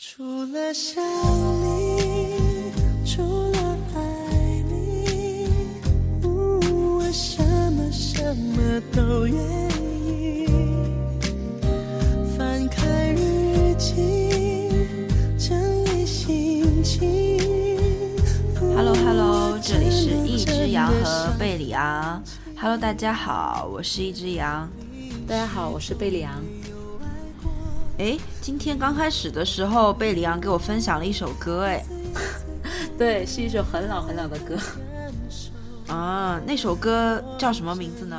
[0.00, 1.02] 除了想
[1.60, 2.72] 你，
[3.04, 3.20] 除
[3.50, 4.00] 了爱
[4.70, 5.48] 你，
[6.22, 7.42] 呜我什
[7.72, 9.36] 么什么都愿
[10.06, 10.46] 意。
[12.38, 14.70] 翻开日记，
[15.36, 17.18] 整理心情。
[18.76, 22.22] Hello Hello，这里是一只羊和贝里昂。
[22.56, 24.70] Hello，大家好，我是一只羊。
[25.26, 26.40] 大家好，我是贝里昂。
[27.98, 28.16] 诶，
[28.48, 31.84] 今天刚开始的时候，贝里昂给我分享了一首歌，哎，
[32.96, 34.56] 对，是一首很老很老的歌。
[35.92, 38.18] 啊，那首歌叫什么名字呢？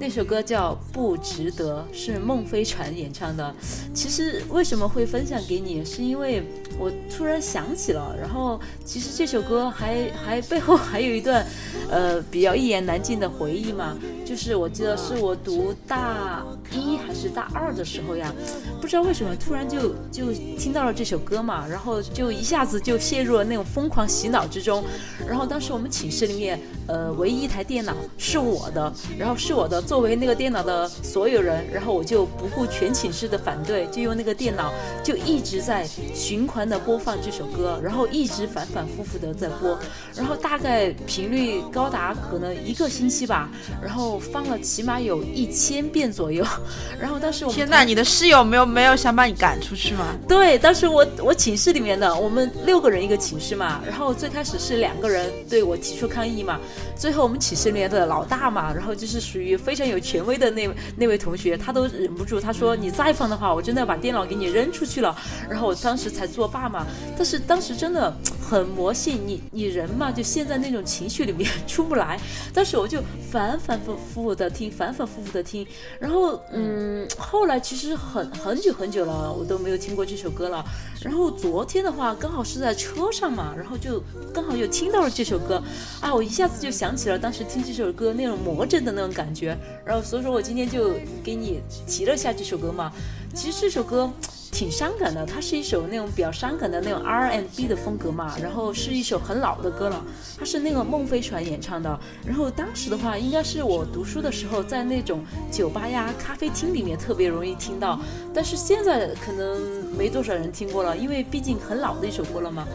[0.00, 3.54] 那首歌叫《不值得》，是孟非传演唱的。
[3.92, 6.42] 其实为什么会分享给你，是因为
[6.78, 11.44] 我突然想起了，然后其实这首歌还还背后还有一段，
[11.90, 13.94] 呃，比较一言难尽的回忆嘛。
[14.28, 18.30] 就是我记得是我读大一还是大二的时候呀，
[18.78, 24.84] 不知道为什么突然就就听到了这首歌嘛，然后就一下子就陷入了那种疯狂洗脑之中。
[25.26, 34.70] 然后当时我们寝室里面，呃，唯一一台电脑是我的，然后是我的，作为那个电脑的所有人，然后我就不顾全寝室的反对，就用那个电脑
[35.02, 39.78] 就一直在循环的播放这首歌，然后一直反反复复的在播，
[40.14, 43.48] 然后大概频率高达可能一个星期吧，
[43.82, 46.44] 然后放了起码有一千遍左右，
[47.00, 50.16] 然后当时我天呐，你的室友没有没有想把你赶出去吗？
[50.28, 56.58] 对，当时我我寝室里面的我们六个人一个寝室嘛，然后最开始是两个人对我提出抗议嘛，
[56.96, 65.16] 最后我们寝室里面的老大嘛，然后就是属于非常有权威的那那位同学，他都忍不住，他说你再放的话，我真的要把电脑给你扔出去了。
[65.48, 72.18] 然后我当时才作罢嘛，但是当时真的很魔性，你你人嘛就陷在那种情绪里面出不来，
[72.52, 75.66] 但是我就反反复复的听，反反复复的听，
[76.00, 80.64] 然后嗯，后来其实很很久很久了，我都没有听过这首歌了。
[81.02, 84.02] 然后昨天的话，刚好是在车上嘛，然后就
[84.32, 85.62] 刚好又听到了这首歌，
[86.00, 89.56] 啊，我一下子就想起了当时听这首歌那种魔怔的那种感觉。
[89.84, 92.90] 然后所以说我今天就给你提了一下这首歌嘛。
[93.34, 94.10] 其实这首歌。
[94.50, 100.04] 挺伤感的，它是一首那种比较伤感的那种 rnb 的风格嘛，然后是一首很老的歌了，
[100.38, 101.98] 它是那个孟非传演唱的。
[102.26, 108.00] 然后当时的话，应该是我读书的时候，在那种酒吧呀、咖啡厅里面特别容易听到，
[108.34, 112.66] 但是现在可能没多少人听过了，因为毕竟很老的一首歌了嘛。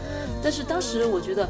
[0.42, 1.50] 但是当时我觉得。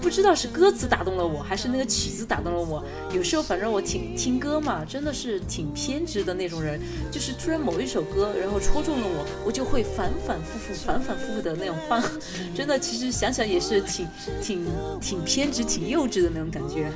[0.00, 2.82] 不知道是歌词打动了我，还是那个曲子打动了我。
[3.12, 6.80] 有时候反正我挺听歌嘛，真的是挺偏执的那种人。
[7.10, 12.02] 就是突然某一首歌，然后戳中了我，我就会反反复复、反反复复的那种放。
[12.54, 14.06] 真的，其实想想也是挺
[14.40, 14.66] 挺
[15.00, 16.90] 挺偏执、挺幼稚的那种感觉。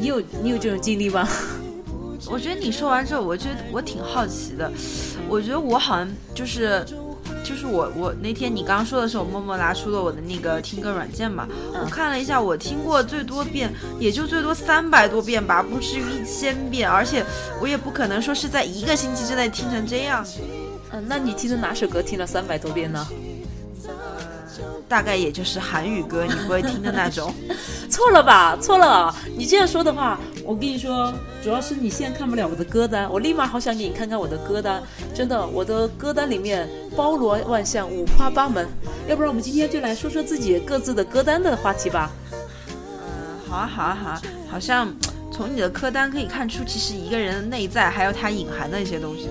[0.00, 1.28] 你有你有这种经历吗？
[2.28, 4.72] 我觉得你说完之后，我觉得我挺好奇的。
[5.28, 6.84] 我觉得我好像就是。
[7.46, 17.24] 就是我，我那天你刚刚说的时候，我默默拿出了我的那个听歌软件嘛，嗯我看了一下，我听过最多遍也就最多三百多遍吧，不至于一千遍，而且
[17.60, 20.26] 我也不可能说是在一个星期之内听成这样。
[20.90, 23.06] 嗯，那你听的哪首歌听了三百多遍呢？
[24.88, 27.32] 大概也就是韩语歌，你不会听的那种。
[27.90, 28.56] 错了吧？
[28.60, 29.14] 错了！
[29.36, 31.12] 你这样说的话，我跟你说，
[31.42, 34.80] 主要是你现在看不了我的歌单，我立马好想给你看看我的歌单。
[35.12, 38.64] 真的，我的歌单里面包罗万象，五花八门。
[39.08, 42.12] 要不然我们今天就来说说自己各自的歌单的话题吧。
[42.30, 44.94] 嗯，好啊，好啊，好啊，好像
[45.32, 49.28] 从你的歌单可以看出，其实一个人的内在还有他隐含的一些东西。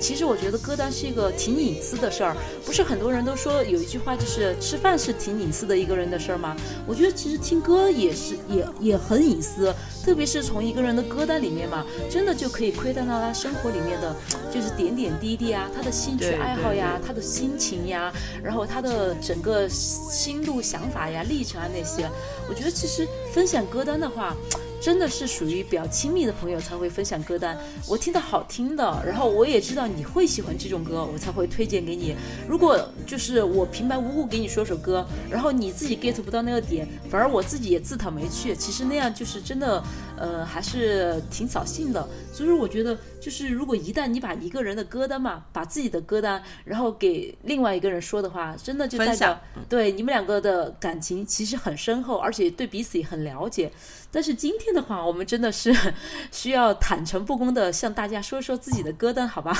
[0.00, 6.56] 其实我觉得歌单是一个挺隐私的事儿，不是很多人都说有一句话就是吃饭是挺隐私的一个人的事儿吗？
[6.86, 9.74] 我觉得其实听歌也是也也很隐私，
[10.04, 14.14] 特别是从一个人的歌单里面嘛，真的就可以窥探到他生活里面的
[14.52, 18.12] 就是点点滴滴啊，他的兴趣爱好呀，他的心情呀，
[18.42, 22.08] 然后他的整个心路想法呀、历程啊那些，
[22.48, 24.36] 我觉得其实分享歌单的话。
[24.80, 27.58] 真的是属于比较亲密的朋友才会分享歌单。
[27.86, 32.14] 我听到好听的，然后我也知道你会喜欢这种歌，我才会推荐给你。
[32.48, 39.82] 如果就是我平白无故给你说首歌，然后你自己 get 不到那个点，反而我自己也自讨没趣，其实那样就是真的，
[40.16, 42.06] 呃，还是挺扫兴的。
[42.32, 53.72] 所以说，我觉得就是如果一旦你把一个人的歌单嘛，把自己的歌单，然后给另外一个人说的话，真的就代表对你们两个的感情其实很深厚，而且对彼此也很了解。
[54.10, 55.74] 但是今天的话，我们真的是
[56.32, 59.54] 需要坦诚不公的向大家说说自己的歌单，好吧？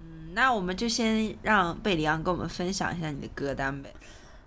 [0.00, 3.92] 嗯，那我们就先让贝里昂跟我们分享一下你的歌单呗。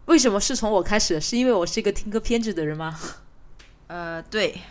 [0.06, 1.20] 为什么是从我开始？
[1.20, 2.98] 是因为我是一个听歌偏执的人吗？
[3.88, 4.62] 呃，对，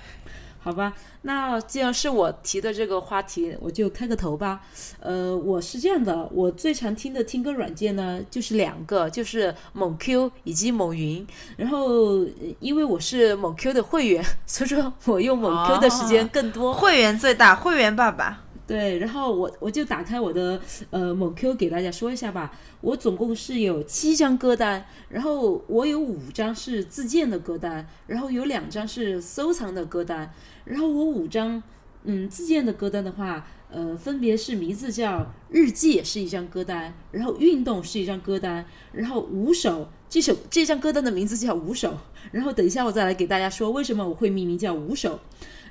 [0.62, 0.92] 好吧，
[1.22, 4.60] 那既然是我提的这个话题，我就开个头吧。
[5.00, 11.26] 呃，我是这样的，我最常听的听歌软件呢，就是两个，就是某 Q 以及某云。
[11.56, 12.26] 然后，呃
[12.60, 16.74] 因为我是某 Q 的会员， 所以说我用某 Q 的时间更多。
[16.74, 18.44] 会员最大，会员爸爸。
[18.66, 20.60] 对，然后我我就打开我的
[20.90, 22.52] 呃某 Q 给大家说一下吧。
[22.82, 30.32] 我总共是有七张歌单，然后我有五张是自建的歌单，然后有两张是收藏的歌单，
[30.70, 31.62] 然后我五张
[32.04, 41.98] 嗯自建的歌单的话，呃分别是名字叫日记是一张歌单，然后运动是一张歌单，然后五首这首这张歌单的名字叫五首，
[42.32, 45.18] 然后等一下我再来给大家说为什么我会命名叫五首，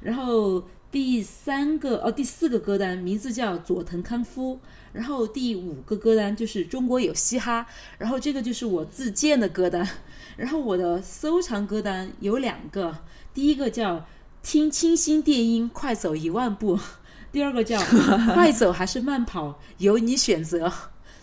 [0.02, 0.64] 然后。
[0.92, 4.60] 第三个哦，第四个歌单名字叫佐藤康夫，
[4.92, 7.64] 然后第五个歌单就是中国有嘻哈，
[8.00, 9.88] 然后这个就是我自建的歌单，
[10.36, 12.98] 然后我的收藏歌单有两个，
[13.36, 14.04] 第一个叫
[14.42, 16.80] 听清新电音，快走一万步，
[17.32, 17.80] 第二个叫
[18.34, 20.72] 快走还是慢跑，由你选择。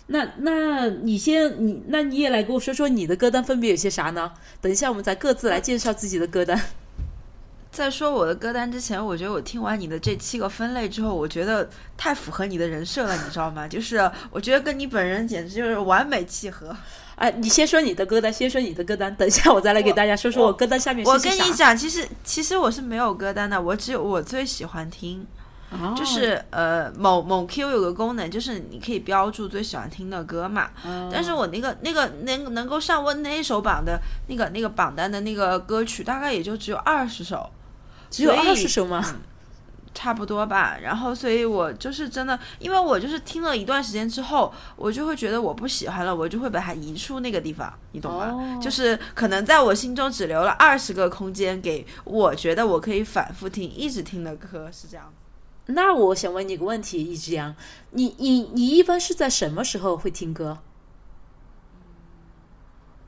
[0.08, 4.32] 那那你先你那你也来给我说说你的歌单分别有些啥呢？
[4.60, 6.60] 等一下我们再各自来介绍自己的歌单。
[7.72, 13.66] 在说我的歌单之前，我觉得我听完你的这七个分类之后，我觉得太符合你的人设了，你知道吗？
[13.66, 16.74] 就是我觉得跟你本人简直就是完美契合。
[17.16, 25.26] 哎，你先说你的歌单，先说你的歌单，等一下我再来给大家说说我歌单下面是啥跟你讲，其实其实我是没有歌单的，我只有我最喜欢听。
[25.68, 30.70] 哦就是呃，某某 Q 有个功能，就是你可以标注最喜欢听的歌嘛。
[30.84, 37.50] 哦但是我那个那个能能够上我那一首榜的那个那个榜单的那个歌曲，大概也就只有二十首，
[38.10, 39.04] 只有二十首吗？
[39.96, 40.76] 差不多吧。
[40.82, 48.26] 然后，所以我就是真的，因为我就是听了一段时间之后，我就会觉得我不喜欢了，我就会把它移出那个地方，你懂吗？
[48.26, 55.10] 哦就是可能在我心中只留了二十个空间给我觉得我可以反复听、一直听的歌，是这样。
[55.68, 57.56] 那我想问你个问题，易之阳，
[57.92, 60.58] 你你你一般是在什么时候会听歌？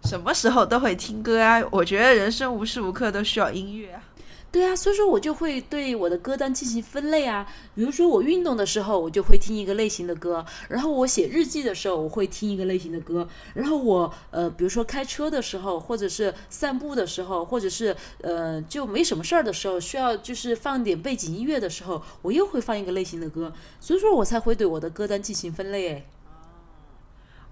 [0.05, 1.61] 什么时候都会听歌啊！
[1.70, 4.02] 我觉得人生无时无刻都需要音乐啊。
[4.50, 7.46] 对啊，所以说我就会对我的歌单进行分类啊。
[7.74, 23.52] 比如说我运动的时候，我就会听一个类型的歌；然后我写日记的时候，我会听一个类型的歌；然后我呃，比如说开车的时候，或者是散步的时候，或者是呃就没什么事儿的时候，需要就是放点背景音乐的时候，我又会放一个类型的歌。
[23.78, 25.88] 所以说我才会对我的歌单进行分类。
[25.88, 26.06] 诶，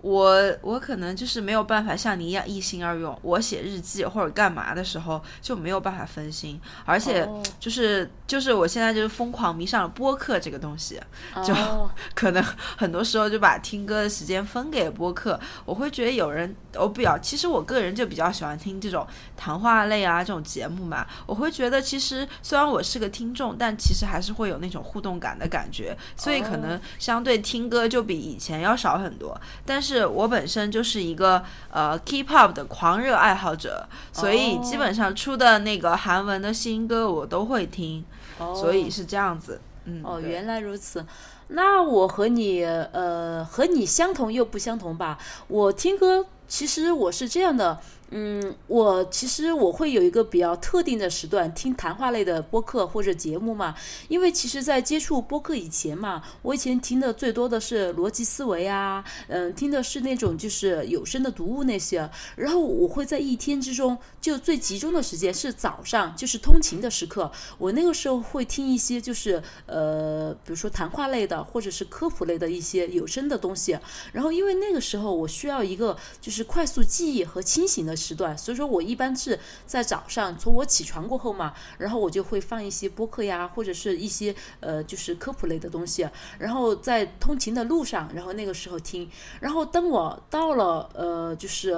[0.01, 3.19] 我我可能就是没有办法像你一样一心二用。
[3.23, 11.01] 我写日记或者干嘛的时候就没有办法分心，而且哦就是、就是我现在就是疯狂迷上了播客这个东西，
[11.45, 12.45] 就哦可能
[12.77, 15.39] 很多时候就把听歌的时间分给播客。
[15.65, 19.05] 我会觉得有人我比较，其实我个人就比较喜欢听这种
[19.37, 21.07] 谈话类啊这种节目嘛。
[21.27, 29.39] 我会觉得其实虽然我是个听众，但其实还是会有那种互动感的感觉，所以可能相对听歌就比以前要少很多。
[29.65, 38.05] 但是我本身就是一个呃 K-pop 的狂热爱好者，所以基本上出的那个韩文的新歌我都会听，
[38.39, 39.61] 所以是这样子。
[39.85, 41.07] 嗯，哦，原来如此。
[41.49, 45.17] 那我和你呃和你相同又不相同吧？
[45.47, 47.79] 我听歌其实我是这样的，
[48.11, 53.75] 嗯，我其实我会有一个比较特定的时段听谈话类的播客或者节目嘛，
[54.09, 73.77] 因为其实，在接触播客以前嘛，我以前听的最多的是逻辑思维啊，嗯，听的是那种就是有声的读物那些，然后我会在一天之中就最集中的时间是早上，就是通勤的时刻，我那个时候会听一些就是呃，比如说谈话类的或者是科普类的一些有声的东西，
[74.13, 86.07] 然后因为那个时候我需要一个就是快速记忆和清醒的时段，所以说我一般是在早上从我起床过后嘛，然后我就会放一些播客呀，或者是一些呃就是科普类的东西，
[86.39, 89.09] 然后在通勤的路上，然后那个时候听，
[89.41, 91.75] 然后等我到了呃就是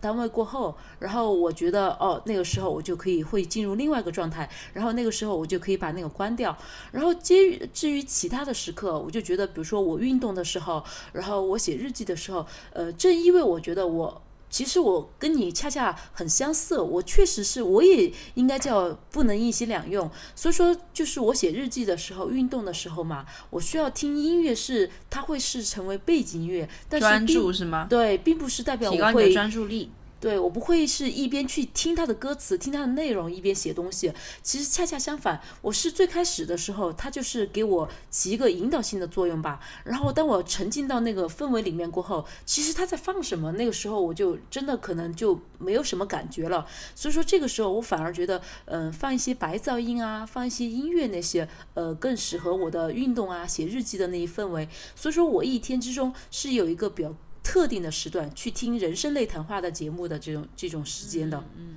[0.00, 6.56] 单位过后，然后我觉得哦那个时候我就可以会进入另外一个状态，然后那个时候我就可以把那个关掉，
[6.92, 14.22] 然后至于至于其他的时刻，我就觉得比如说我运动的时候，然后我写日记的时候，呃正因为我觉得我。
[14.54, 20.08] 其实我跟你恰恰很相似，我确实是，我也应该叫不能一心两用。
[20.36, 27.88] 所以说，就是我写日记的时候、运动的时候嘛，我需要听音乐是，它会是成为背景音乐，但是专并注是吗？
[27.90, 29.90] 对，并不是代表提高你的我会专注力。
[30.24, 34.10] 对我不会是一边去听他的歌词、听他的内容，一边写东西。
[34.42, 39.60] 其实恰恰相反，我是最开始的时候，他就是给我起一个引导性的作用吧。
[39.84, 46.66] 然后当我沉浸到那个氛围里面过后，其实他在放什么，那个时候我就真的可能就没有什么感觉了。
[46.94, 54.66] 所以说这个时候我反而觉得，嗯，放一些白噪音啊，放一些音乐那些，呃，更适合我的运动啊、写日记的那一氛围。
[54.96, 57.14] 所以说我一天之中是有一个比较。
[57.54, 61.76] 特定的时段去听人生类谈话的节目的这种这种时间的，嗯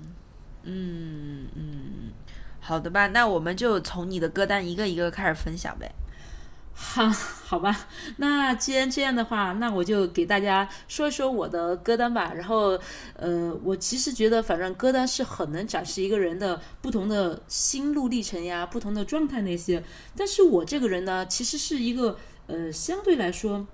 [0.64, 2.12] 嗯嗯，
[2.60, 5.92] 好的吧，那我们就从你的歌单一个一个开始分享呗。
[6.74, 12.34] 好，好吧，那既然这样的话，那我就给大家说一说我的歌单吧。
[12.34, 12.80] 然后，
[13.14, 19.84] 呃，我其实觉得，反正歌单是很能展示一个人的不同的心路历程呀，不同的状态那些。
[20.16, 22.18] 但是我这个人呢，其实是一个
[22.48, 23.68] 呃，相对来说。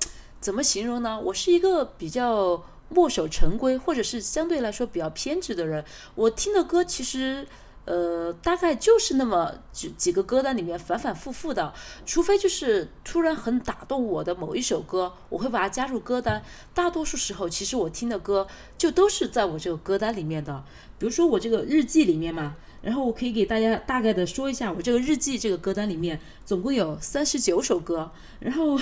[0.44, 1.18] 怎么形容呢？
[1.22, 5.86] 我是一个比较墨守成规，或者是相对来说比较偏执的人。
[6.16, 7.48] 我听的歌其实，
[7.86, 11.74] 呃，大概就是那么几几个歌单里面反反复复的，
[12.06, 16.44] 除非就是突然很打动我的某一首歌，我会把它加入歌单。
[16.74, 18.46] 大多数时候，其实我听的歌
[18.78, 20.66] 就都是在我这个歌单里面的。
[21.00, 22.58] 比如说我这个日记里面嘛。
[22.84, 28.12] 然后我可以给大家大概的说一下，我这个日记这个歌单里面总共有三十九首歌。
[28.40, 28.78] 然后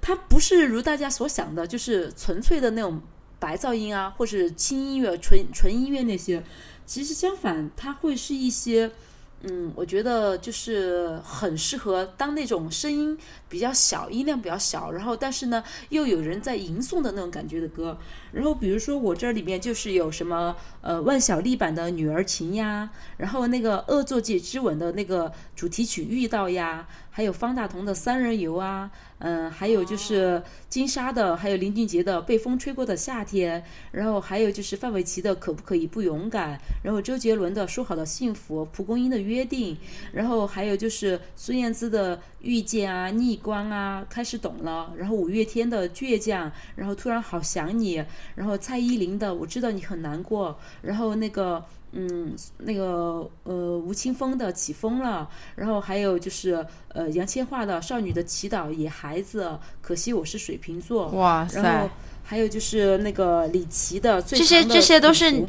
[0.00, 3.00] 它不是如大家所想的，就是纯粹的那种
[3.38, 6.44] 白噪音啊，或是轻音乐、纯纯音乐那些。
[6.86, 8.92] 其实相反，它会是一些。
[9.44, 13.18] 嗯，我觉得就是很适合当那种声音
[13.48, 17.98] 比较小、音量比较小，然后但是呢又有人在吟诵的那种感觉的歌。
[18.30, 28.90] 然后比如说我这里面就是有什么呃万晓利版的《女儿情》呀，然后那个《恶作剧之吻》的那个主题曲《遇到》呀，还有方大同的《三人游》啊。
[29.24, 33.60] 嗯，还有就是金莎的，还有林俊杰的《被风吹过的夏天》，
[33.92, 39.74] 然后还有就是范玮琪的《可不可以不勇敢》，然后周杰伦的《说好的幸福》，蒲公英的《约定》，
[40.12, 50.50] 然后还有就是孙燕姿的《遇见》啊，《逆光》啊，开始懂了，然后五月天的《倔强》，然后突然好想你，然后蔡依林的《我知道你很难过》，
[50.82, 51.64] 然后那个。
[51.94, 61.90] 嗯，那个呃，吴青峰的起风了，然后还有就是呃，杨千嬅的少女的祈祷，野孩子，可惜我是水瓶座，哇塞，然后
[62.24, 65.44] 还有就是那个李琦的最这些这些都是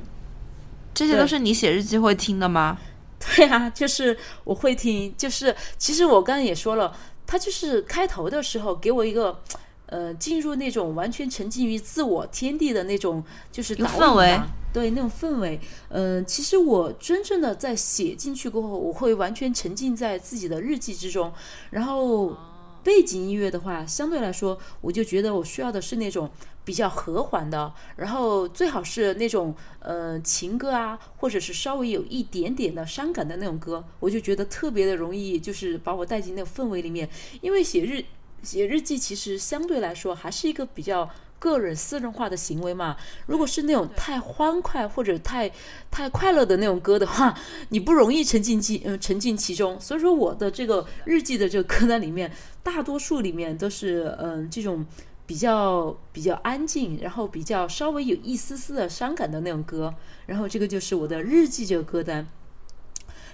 [0.93, 2.77] 这些都是你写日记会听的吗？
[3.25, 9.41] 对啊，就是我会听，就是其实我刚刚也说了，他就是开头的时候给我一个
[9.87, 14.39] 呃，进入那种完全沉浸于自我天地的那种就是氛围。
[14.73, 21.31] 对那种氛围，嗯，其实我真正的在写进去过后，我会完全沉浸在自己的日记之中。
[21.69, 22.35] 然后
[22.83, 26.29] 背景音乐的话，相对来说，我就觉得我需要的是那种
[26.65, 37.09] 比较和缓的，然后最好是那种呃情歌啊，或者是稍微有一点点的伤感的那种歌，我就觉得特别的容易，就是把我带进那个氛围里面。
[37.41, 38.03] 因为写日
[38.41, 41.09] 写日记，其实相对来说还是一个比较。
[41.43, 42.95] 个人私人化的行为嘛，
[43.25, 45.51] 如果是那种太欢快或者太
[45.91, 49.77] 太快乐的那种歌的话， 你不容易沉浸其嗯沉浸其中。
[49.77, 52.31] 所以说我的这个日记的这个歌单里面，
[52.63, 54.85] 大多数里面都是嗯这种
[55.25, 59.93] 比较比较安静，然后比较稍微有一丝丝的伤感的那种歌。
[60.27, 62.25] 然后这个就是我的日记这个歌单。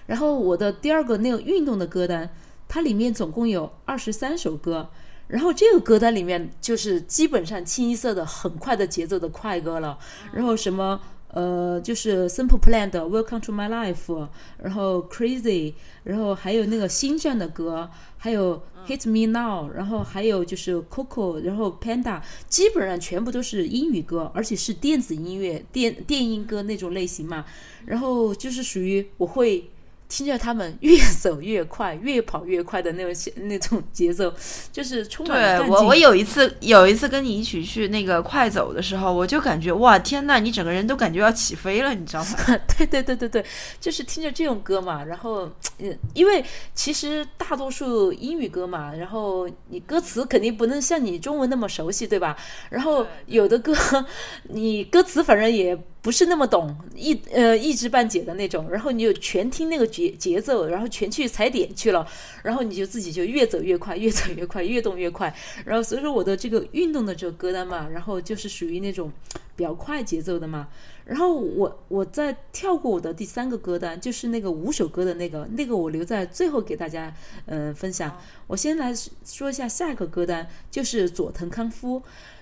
[0.08, 2.32] 然后我的第二个那个运动的歌单，
[2.68, 4.90] 它里面总共有二十三首歌。
[5.30, 9.98] 然后这个歌单里面就是基本上清一色的很快的节奏的快歌了，
[10.34, 11.00] 然后什么
[11.32, 27.46] 呃就是 Simple Plan 的 Welcome to My Life，然后 Crazy，然后还有那个星战的歌，还有 Hit Me Now，然后还有就是 Coco，然后 Panda，基本上全部都是英语歌，而且是电子音乐、电电音歌那种类型嘛，
[27.86, 29.70] 然后就是属于我会。
[30.10, 34.34] 听着他们越走越快，越跑越快的那种 那种节奏，
[34.74, 42.30] 就是充满对我，我有一次有一次跟你一起去那个快走的时候，我就感觉哇天呐，你整个人都感觉要起飞了，你知道吗？
[42.76, 43.46] 对对对对对，
[43.80, 45.48] 就是听着这种歌嘛，然后
[45.78, 52.36] 嗯，因为其实大多数英语歌嘛，然后你歌词肯定不能像你中文那么熟悉，对吧？
[52.72, 53.76] 然后有的歌
[54.50, 55.80] 你歌词反正也。
[56.02, 62.08] 不是那么懂一呃一知半解的那种，然后你就全听那个节节奏，然后全去踩点去了，
[62.44, 65.34] 然后你就自己就越走越快，越走越快，越动越快，
[65.66, 69.12] 然后所以说我的这个运动的这个歌单嘛，然后就是属于那种
[69.58, 70.70] 比较快节奏的嘛，
[71.04, 77.14] 然后我我再跳过我的第三个歌单，就是那个五首歌的那个，那个我留在最后给大家
[77.48, 78.18] 嗯分享。
[78.48, 78.94] 我先来
[79.26, 82.02] 说一下下一个歌单，就是佐藤康夫。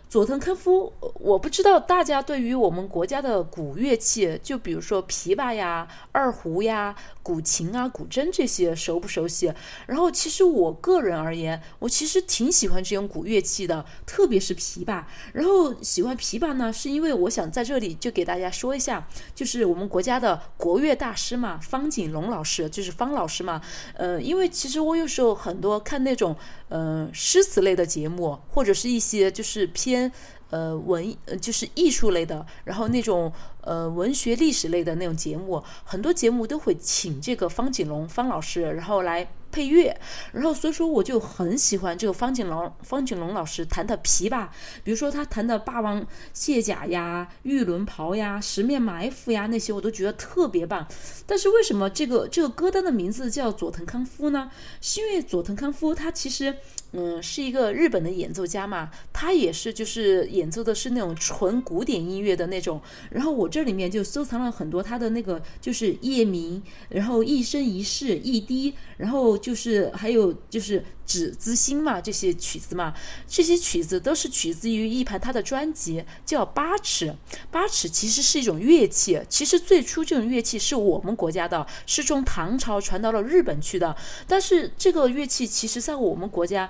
[0.09, 9.53] 佐藤康夫，我不知道大家对于我们国家的古乐器，就比如说琵琶呀、二胡呀、古琴啊、古筝这些熟不熟悉？
[9.85, 15.03] 然后其实我个人而言，我其实挺喜欢这种古乐器的，特别是琵琶。
[15.33, 23.61] 然后喜欢琵琶呢，是因为我想在这里就给大家说一下，就是我们国家的国乐大师嘛，方锦龙老师，就是方老师嘛。
[23.95, 26.33] 呃，因为其实我有时候很多看那种
[26.69, 30.11] 呃诗词类的节目，或者是一些就是偏。
[30.49, 39.99] 呃，文呃就是艺术类的，然后那种呃文学历史类的那种节目，很多节目都会请这个方锦龙方老师，然后来配乐，
[40.33, 44.47] 然后所以说我就很喜欢这个方锦龙方锦龙老师弹的琵琶，
[44.83, 50.87] 比如说他弹的《霸王卸甲》呀、《玉轮袍》呀、《十面埋伏》呀那些，我都觉得特别棒。
[51.25, 54.51] 但是为什么这个这个歌单的名字叫佐藤康夫呢？
[54.79, 56.55] 是因为佐藤康夫他其实。
[56.93, 62.81] 嗯，是一个日本的演奏家嘛，他也是就是演奏的是那种纯古典音乐的那种。
[63.11, 72.93] 然后我这里面就收藏了很多他的那个就是夜明，然后一生一世、一滴，然后就是还有就是指之心嘛这些曲子嘛，
[73.27, 77.13] 这些曲子都是取自于一盘他的专辑，叫八尺。
[77.51, 83.95] 八尺其实是一种乐器，其实最初这种乐器是我们国家的，是从唐朝传到了日本去的。
[84.25, 86.69] 但是这个乐器其实在我们国家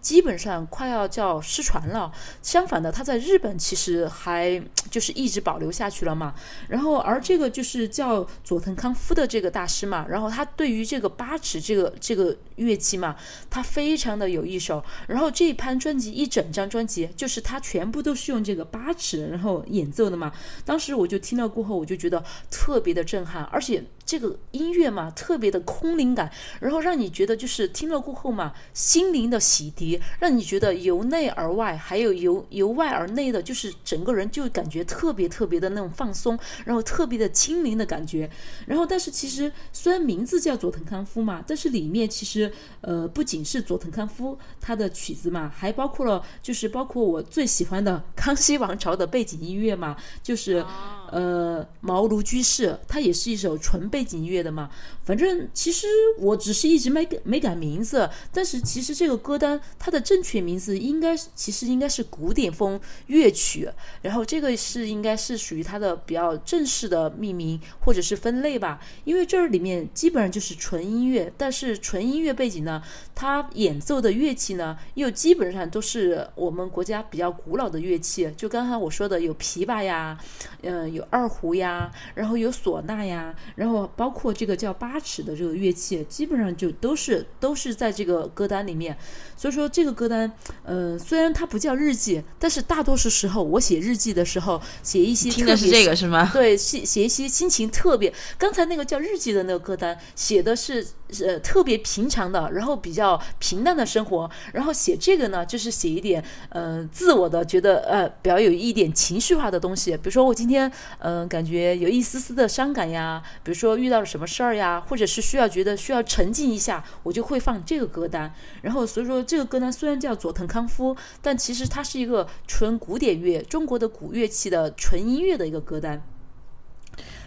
[0.01, 2.11] 基本上快要叫失传了。
[2.41, 6.33] 相反的，它在日本其实还就是一直保留下去了嘛。
[6.67, 13.15] 然后而这个就是叫佐藤康夫的这个大师嘛，然后他对于这个八尺这个这个乐器嘛，
[13.49, 14.83] 他非常的有一手。
[15.07, 20.31] 然后这一盘专辑一整张专辑就是他全部都是用这个八尺然后演奏的嘛。
[20.65, 38.29] 当时我就听了过后，我就觉得特别的震撼，而且这个音乐嘛，特别的空灵感，然后让你觉得就是听了过后嘛，心灵的洗涤，让你觉得由内而外，还有由由外而内的，就是整个人就感觉特别特别的那种放松，然后特别的轻灵的感觉。
[38.67, 50.65] 然后，但是其实虽然名字叫佐藤康夫嘛，但是里面其实呃不仅是佐藤康夫他的曲子嘛，还包括了就是包括我最喜欢的康熙王朝的背景音乐嘛，就是。
[51.11, 54.69] 呃，茅庐居士，它也是一首纯背景音乐的嘛。
[55.03, 55.85] 反正其实
[56.17, 63.67] 我只是一直没改没改名字，但是其实这个歌单它的正确名字应该其实应该是古典风乐曲，
[64.03, 68.79] 然后这个是应该是属于它的比较正式的命名或者是分类吧。
[69.05, 72.79] 因为这里面基本上就是纯音乐，但是纯音乐背景呢，
[73.15, 80.15] 它演奏的乐器呢又基本上都是我们国家比较古老的乐器，就刚才我说的有琵琶呀，
[80.61, 88.95] 嗯、有二胡呀，然后有唢呐呀，然后包括这个叫八尺的这个乐器，基本上就都是都是在这个歌单里面。
[89.35, 90.31] 所以说这个歌单，
[90.63, 96.29] 呃、虽然它不叫日记，但是大多数时候我写日记的时候，写一些听的是这个是吗？
[96.33, 98.13] 对，写写一些心情特别。
[98.37, 100.85] 刚才那个叫日记的那个歌单，写的是
[101.23, 104.29] 呃特别平常的，然后比较平淡的生活。
[104.53, 109.91] 然后写这个呢，就是写一点呃自我的，觉得呃比较有一点情绪化的东西。
[109.97, 118.33] 比如说我今天嗯、呃感觉有一丝丝的伤感呀，比如说遇到了什么事儿呀，或者是需要觉得需要沉浸一下，我就会放这个歌单。
[118.61, 126.01] 然后所以说这个歌单虽然叫佐藤康夫，但其实它是一个纯古典乐、中国的古乐器的纯音乐的一个歌单。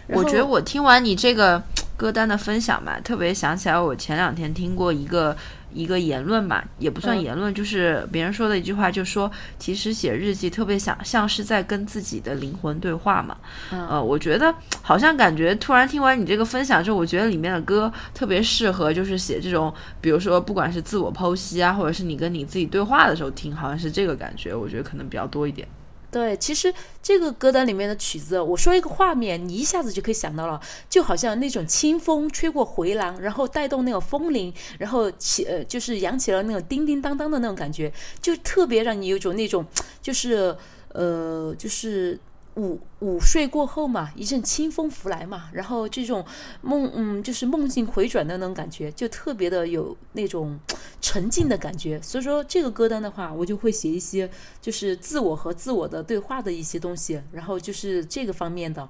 [0.09, 1.63] 我觉得我听完你这个
[1.97, 5.35] 歌单的分享吧，特别想起来我前两天听过一个
[5.75, 13.37] 一个言论吧，也不算嗯言论，就是别人说的一句话，就说其实写日记特别想像是在跟自己的灵魂对话嘛。
[13.71, 25.67] 嗯呃，我觉得好像感觉突然听完你这个分享之后，我觉得里面的歌特别适合，就是写这种，比如说不管是自我剖析啊，或者是你跟你自己对话的时候听，好像是这个感觉，我觉得可能比较多一点。
[26.15, 26.73] 对，其实
[27.03, 30.57] 这个歌单里面的曲子，我说一个画面，你一下子就可以想到了，
[30.89, 39.65] 就好像那种清风吹过回廊，然后带动那个风铃，然后起呃就是扬起了那种叮叮当当的那种感觉，就特别让你有种那种
[40.01, 40.55] 就是
[40.93, 42.17] 呃就是。
[42.55, 46.25] 午午睡过后嘛，一阵清风拂来嘛，然后这种
[46.61, 50.57] 梦，嗯，就是梦境回转的那种感觉，就特别的有那种
[51.01, 52.01] 沉浸的感觉。
[52.01, 54.29] 所以说这个歌单的话，我就会写一些
[54.61, 58.87] 就是自我和自我的对话的一些东西，然后就是这个方面的。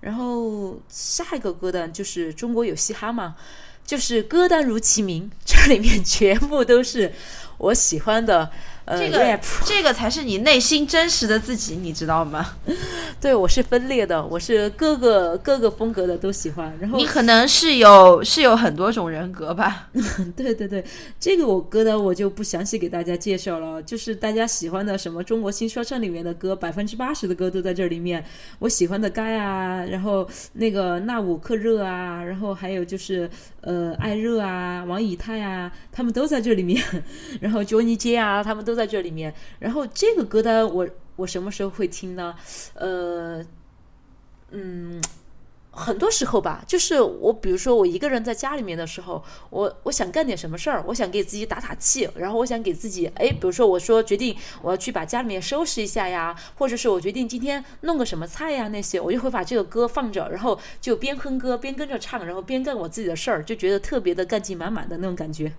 [0.00, 3.34] 然后下一个歌单就是中国有嘻哈嘛，
[3.84, 7.12] 就是歌单如其名，这里面全部都是
[7.56, 8.48] 我喜欢的，
[8.88, 9.40] 呃这个 rap。
[9.64, 12.54] 这个才是你内心真实的自己，你知道吗？
[13.20, 16.72] 对我是分裂的，我是各个各个风格的都喜欢。
[16.80, 19.88] 然后你可能是有是有很多种人格吧？
[20.36, 20.84] 对对对，
[21.20, 28.24] 这个我歌呢我就不详细给大家介绍了，就是大家喜欢的什么中国新说唱里面的歌，百分之八十的歌都在这里面。
[28.60, 33.28] 我喜欢的该啊，然后那个纳吾克热啊，然后还有就是
[33.62, 36.80] 呃艾热啊、王以太啊，他们都在这里面。
[37.40, 39.34] 然后 Johnny J 啊，他们都在这里面。
[39.58, 42.34] 然后这个歌单我我什么时候会听呢？
[42.74, 43.44] 呃，
[44.52, 45.02] 嗯。
[45.70, 65.52] 很多时候吧，就是我，比如说我一个人在家里面的时候，我我想干点什么事儿，我想给自己打打气，然后我想给自己，哎，比如说我说决定我要去把家里面收拾一下呀，或者是我决定今天弄个什么菜呀那些，我就会把这个歌放着，然后就边哼歌边跟着唱，然后边干我自己的事儿，就觉得特别的干劲满满的那种感觉。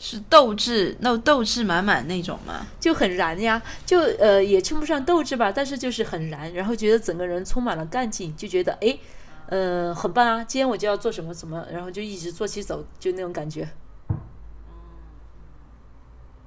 [0.00, 2.66] 是斗志，那斗志满满那种吗？
[2.80, 8.98] 就很燃呀，就呃也称不上斗志吧，但是就是很燃，然后觉得整个人充满了干劲，就觉得哎。
[9.46, 10.44] 呃，很棒啊！
[10.44, 13.68] 今天我就要做什么什么，然后就一直做起走，就那种感觉。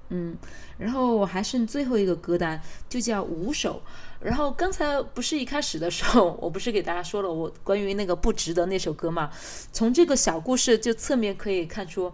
[0.08, 0.38] 嗯，
[0.78, 3.82] 然后我还剩最后一个歌单，就叫五首。
[4.22, 9.30] 然后刚才不是一开始的时候，我不是给大家说了我关于那个不值得那首歌嘛？
[9.74, 12.10] 从这个小故事就侧面可以看出，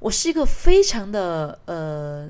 [0.00, 2.28] 我是一个非常的呃。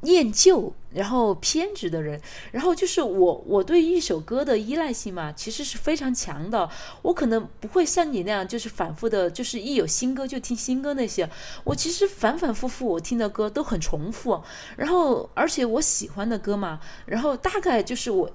[0.00, 2.20] 念旧，然后偏执的人，
[2.52, 6.68] 然后就是我，我对一首歌的依赖性嘛，其实是非常强的。
[7.02, 11.28] 我可能不会像你那样，就是反复的，就是一有新歌就听新歌那些。
[11.64, 14.40] 我其实反反复复我听的歌都很重复，
[14.76, 18.30] 然后而且我喜欢的歌嘛，然后大概就是我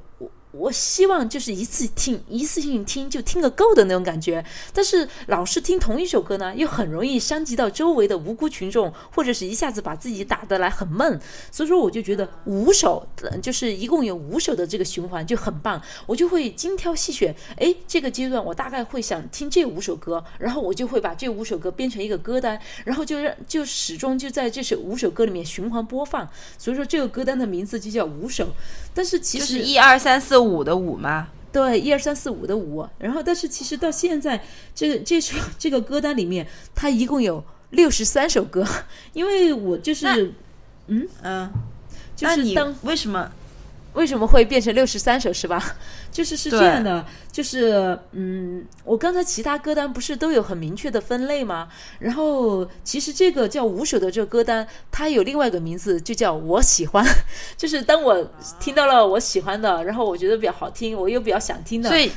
[0.52, 0.72] 我。
[0.92, 4.44] 希望就是一次听，一次性听就听个够的那种感觉。
[4.74, 11.20] 但是老是听同一首歌呢，又很容易伤及到周围的无辜群众，或者是一下子把自己打得来很闷。
[11.52, 13.08] 所以说，我就觉得五首，
[13.42, 15.82] 就是一共有五首的这个循环就很棒。
[16.06, 26.28] 我就会精挑细选，哎，这个阶段我大概会想听这五首歌，然后我就会把这五首歌编成一个歌单，然后就让就始终就在这首五首歌里面循环播放。
[26.58, 28.48] 所以说，这个歌单的名字就叫五首。
[28.94, 30.41] 但是其实一二三四。
[30.42, 31.28] 五的五吗？
[31.52, 32.88] 对，一二三四五的五。
[32.98, 34.42] 然后，但是其实到现在，
[34.74, 38.66] 这个这首 这个歌单里面，它一共有六十三首歌。
[39.14, 40.34] 因为我就是，
[40.88, 41.52] 嗯嗯，
[42.16, 43.32] 就是当为什么？
[43.94, 45.76] 为什么会变成六十三首是吧？
[46.12, 51.68] 就是是这样的，就是嗯，我刚才其他歌单不是都有很明确的分类吗？
[52.00, 57.06] 然后其实这个叫五首的这个歌单，它有另外一个名字，就叫我喜欢。
[57.58, 62.12] 就是当我听到了我喜欢的，然后我觉得比较好听，我又比较想听的，所以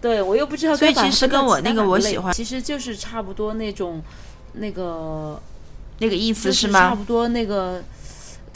[0.00, 0.76] 对我又不知道。
[0.76, 4.00] 所以其实跟我那个我喜欢，其实就是差不多那种
[4.52, 5.40] 那个
[5.98, 6.90] 那个意思是吗？
[6.90, 7.82] 差不多那个。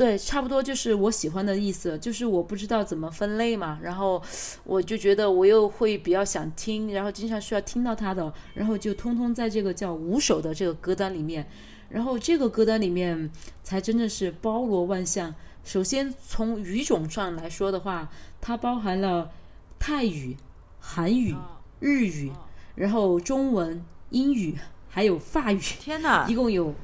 [0.03, 4.21] 对，差不多就是我喜欢的意思，就是我不知道怎么分类嘛，然后
[4.65, 11.47] 我就觉得我又会比较想听，然后经常需要听到它的，然后就通通在这个叫五首的这个歌单里面，
[11.89, 13.31] 然后这个歌单里面
[13.63, 15.33] 才真的是包罗万象。
[15.63, 18.11] 首先从语种上来说的话，
[18.41, 19.31] 它包含了
[19.79, 20.37] 泰语、
[20.81, 21.33] 韩语、
[21.79, 22.33] 日语，
[22.75, 25.61] 然后中文、英语，还有法语。
[25.61, 26.75] 天哪，一共有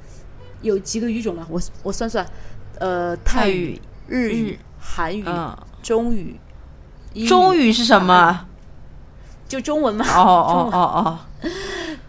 [0.62, 1.44] 有几个语种呢？
[1.50, 2.24] 我我算算。
[2.78, 5.24] 呃，泰语、日语、韩语、
[5.82, 6.38] 中语，
[7.26, 8.46] 中语是什么？
[9.48, 10.04] 就中文嘛。
[10.06, 11.50] 哦哦哦哦，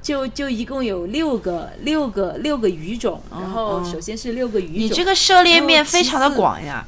[0.02, 4.76] 就就一共有六个六个六个语种，然后首先是六个语种。
[4.76, 6.86] 你这个涉猎面非常的广呀。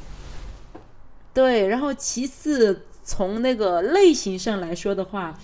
[1.34, 5.34] 对，然后其次从那个类型上来说的话，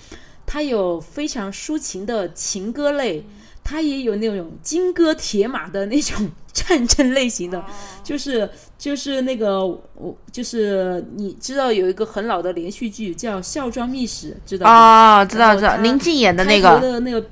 [0.46, 3.26] 它有非常抒情的情歌类。
[3.70, 7.62] 它也有那种金戈铁马的那种战争类型的，
[8.02, 15.20] 就是就是那个我就是你知道有一个很老的连续剧叫《孝庄秘史》，知道吗？
[15.20, 17.22] 哦，知道知道，林静演的那个的那个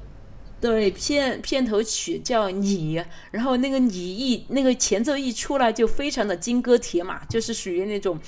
[0.60, 8.20] 对片片头曲叫你，然后那个你一那个前奏一出来就非常的金戈铁马，就是属于那种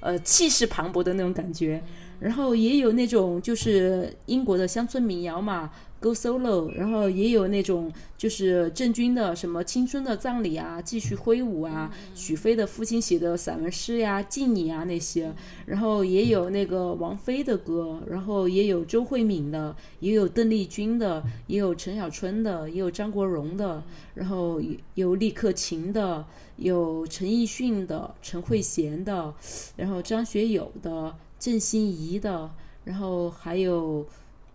[0.00, 1.82] 呃气势磅礴的那种感觉。
[2.20, 5.70] 然后也有那种就是英国的乡村民谣嘛。
[6.04, 15.32] Go solo，然后也有那种就是郑钧的什么青春的葬礼啊，继续挥舞啊，许飞的父亲写的散文诗呀，敬你啊那些，
[15.64, 24.60] 然后也有那个王菲的歌，然后也有周慧敏的，也有邓丽君的，也有陈小春的，也有张国荣的，然后
[24.96, 26.22] 有李克勤的，
[26.56, 29.32] 有陈奕迅的，陈慧娴的，
[29.74, 32.50] 然后张学友的，郑欣宜的，
[32.84, 34.06] 然后还有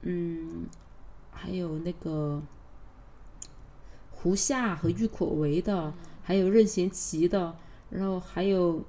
[0.04, 0.68] 嗯。
[1.42, 2.42] 还有那个
[4.12, 7.56] 胡夏和郁可唯的，还有任贤齐的，
[7.90, 8.84] 然后还有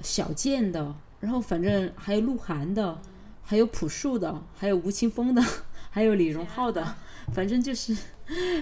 [0.00, 3.00] 小贱的，然后反正还有鹿晗的，
[3.42, 5.42] 还有朴树的，还有吴青峰的，
[5.90, 6.96] 还有李荣浩的，
[7.32, 7.96] 反正就是，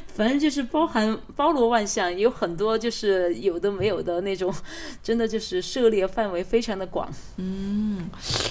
[0.07, 4.55] 反正就是包含包罗万象，有很多就是有的没有的那种，
[5.03, 7.11] 真的就是涉猎范围非常的广。
[7.39, 8.11] 嗯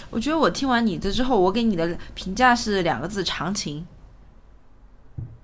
[0.10, 3.86] 我觉得我听完你的之后，我给你的评价是两个字：长情。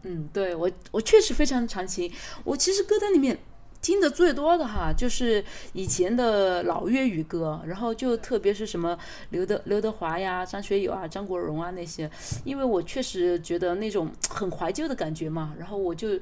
[0.05, 2.11] 嗯，对我我确实非常长情。
[2.43, 3.37] 我其实歌单里面
[3.81, 8.97] 听的最多的哈，就是以前的老粤语歌，然后就特别是什么
[9.31, 12.09] 刘德刘德华呀、张学友啊、张国荣啊那些，
[12.43, 15.53] 因为我确实觉得那种很怀旧的感觉嘛。
[15.59, 16.19] 然后我就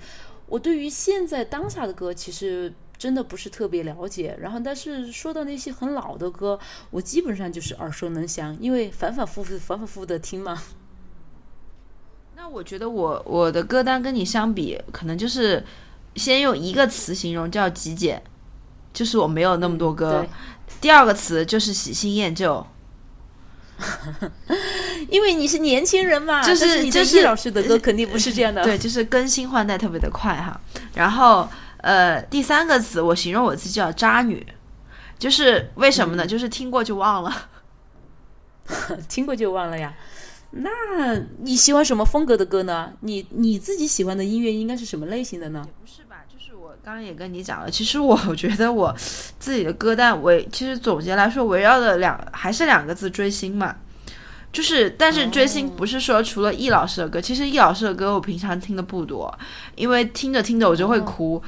[0.48, 2.74] 我对于现在当下的歌其实。
[2.96, 6.58] 真的不是特别了解，然后但是说到那些很老的歌，
[6.90, 10.64] 我基本上就是耳熟能详，因为反反复复、反反复复的听嘛。
[12.44, 15.66] 那我觉得我我的歌单跟你相比，可能就是
[16.16, 18.22] 先用一个词形容，叫极简，
[18.92, 20.20] 就是我没有那么多歌。
[20.20, 20.30] 对
[20.82, 22.68] 第二个词就是喜新厌旧，
[25.08, 28.62] 因为你是年轻人嘛，就是你就是老师的歌肯定不是这样的。
[28.68, 30.60] 对，就是更新换代特别的快哈。
[30.96, 34.46] 然后呃，第三个词我形容我自己叫渣女，
[35.18, 36.28] 就是为什么呢？
[36.28, 37.34] 就是听过就忘了。
[39.08, 39.94] 听过就忘了呀。
[40.56, 40.70] 那
[41.40, 42.92] 你喜欢什么风格的歌呢？
[43.02, 45.64] 你你自己喜欢的音乐应该是什么类型的呢？
[45.66, 46.18] 也不是吧？
[46.32, 48.94] 就是我刚刚也跟你讲了，其实我觉得我
[49.40, 53.76] 自己的歌单围，其实总结来说围绕的两还是两个字追星嘛。
[54.52, 59.36] 就是，但是追星不是说除了易老师的歌，其实易老师的歌我平常听的不多，
[59.74, 61.42] 因为听着听着我就会哭，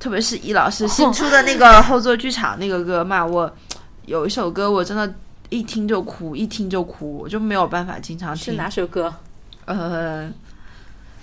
[0.00, 3.56] 特别是易老师新出的那个后座剧场那个歌嘛，我
[4.06, 5.14] 有一首歌我真的，
[5.50, 8.44] 一听就哭，一听就哭，我就没有办法经常听。
[8.44, 9.14] 是哪首歌？
[9.64, 10.30] 呃，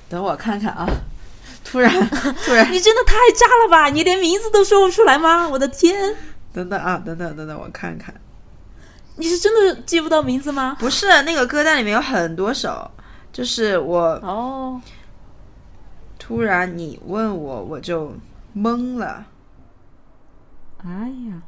[0.10, 0.88] 等我看看啊，
[1.64, 1.92] 突然
[2.46, 3.90] 突然你真的太渣了吧！
[3.90, 5.48] 你连名字都说不出来吗？
[5.48, 6.16] 我的天，
[6.54, 8.14] 等等啊，等等等等，我看看。
[9.18, 10.76] 你是真的记不到名字吗？
[10.80, 12.92] 不是那个歌单里面有很多首，
[13.32, 14.82] 就是我哦，
[16.20, 18.14] 突然你问我，我就
[18.56, 19.26] 懵了。
[20.84, 21.42] 哎呀，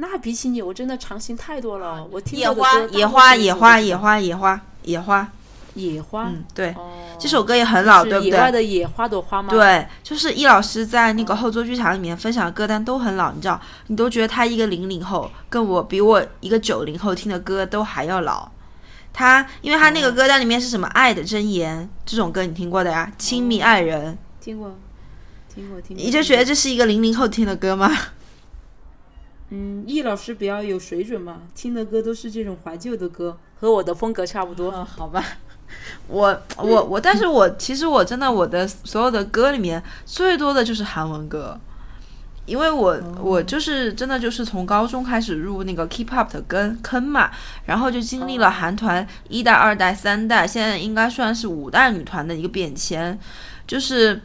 [0.00, 2.04] 那比起你，我真的长情太多了。
[2.10, 5.28] 我听野花，野花，野花，野花，野花，野花。
[5.74, 6.24] 野花。
[6.24, 8.30] 嗯，对，哦，这首歌也很老，对不对？
[8.30, 18.50] 野外的野花朵花吗？，对，就是易老师在那个后座剧场里面分享的歌单都很老，你知道，你都觉得他一个零零后，跟我比我一个九零后听的歌都还要老。
[19.12, 23.10] 他，因为他那个歌单里面是什么《爱的箴言》这种歌，你听过的呀？
[23.16, 24.76] 亲密爱人，听过，
[25.54, 26.04] 听过，听过。
[26.04, 27.96] 你就觉得这是一个零零后听的歌吗？
[29.50, 34.72] 嗯，易老师比较有水准嘛，听的歌都是这种怀旧的歌，和我的风格差不多。
[34.72, 35.24] 嗯，好吧。
[36.08, 41.56] 我我我，但是我其实我真的我的所有的歌里面最多的就是韩文歌，
[42.44, 47.30] 因为我、我就是真的就是从高中开始入那个 K-pop 的跟坑嘛，
[47.66, 53.16] 然后就经历了韩团一代、二代、三代，现在应该算是五代女团的一个变迁，
[53.64, 54.20] 就是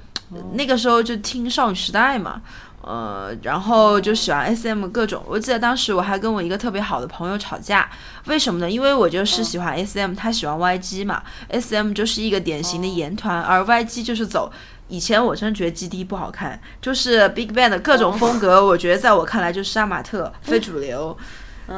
[0.54, 2.42] 那个时候就听少女时代嘛。
[2.88, 5.24] 呃，然后就喜欢 S.M 各种。
[5.28, 7.90] 我记得当时我还跟我一个特别好的朋友吵架，
[8.26, 8.70] 为什么呢？
[8.70, 11.24] 因为我就是喜欢 S.M，、他喜欢 Y.G 嘛。
[11.50, 14.52] S.M 就是一个典型的颜团，而 Y.G 就是走。
[14.88, 21.18] 以前我真觉得 G.D 不好看，就是 Big Bang 的各种风格，我觉得在我看来就是杀马特，非主流。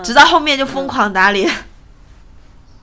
[0.04, 1.50] 直到后面就疯狂打脸。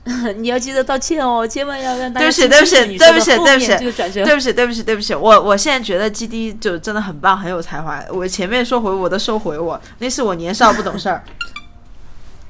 [0.37, 3.67] 你要记得道歉哦，千万要让大家对不起对不起对不起对不起。
[3.67, 7.99] 对不起，对不起，对不起，我我现在觉得 G D 就真的很棒，很有才华。
[8.11, 11.23] 我前面说回我的收回我，那是我年少不懂事儿。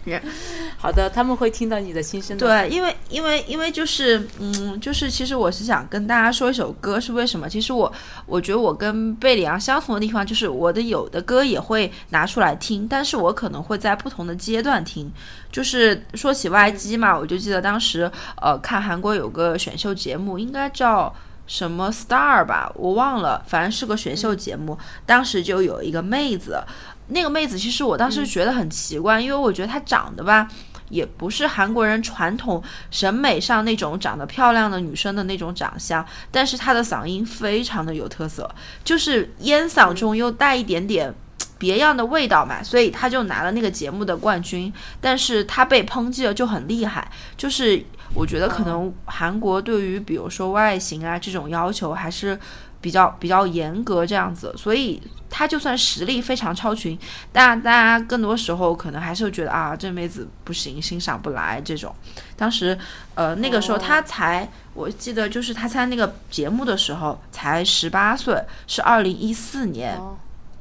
[0.78, 2.46] 好的，他们会听到你的心声的。
[2.46, 7.50] 对，因为因为因为就是嗯，就是其实我是想跟大家说一首歌，是为什么？
[7.50, 7.92] 其实我
[8.26, 15.12] 我觉得我跟贝里昂相同的地方，就是我的有的歌也会拿出来听，但是我可能会在不同的阶段听。
[15.52, 21.14] 就是说起 YG 嘛，我就记得当时呃看韩国有个选秀节目，应该叫。
[21.48, 24.76] 什么 star 吧，我忘了，反正是个选秀节目。
[25.06, 26.60] 当时就有一个妹子，
[27.08, 30.48] 那个妹子其实我当时觉得很奇怪，因为我觉得她长得吧，
[30.90, 38.50] 也不是韩国人传统审美上那种长得漂亮的女生的那种长相，但是她的嗓音非常的有特色，
[38.84, 41.14] 就是烟嗓中又带一点点。
[41.58, 47.82] 别样的味道嘛，所以她就拿了那个节目的冠军，但是她被抨击了就很厉害，就是
[48.14, 52.38] 我觉得可能韩国对于比如说外形啊这种要求还是
[52.86, 56.96] 比较比较严格这样子，所以她就算实力非常超群，
[57.32, 61.96] 但大家更多时候可能还是会觉得啊这妹子不行，欣赏不来这种。
[62.38, 62.78] 当时
[63.16, 69.98] 呃那个时候她才，我记得就是她参加那个节目的时候才十八岁，是二零一四年。
[69.98, 70.16] 哦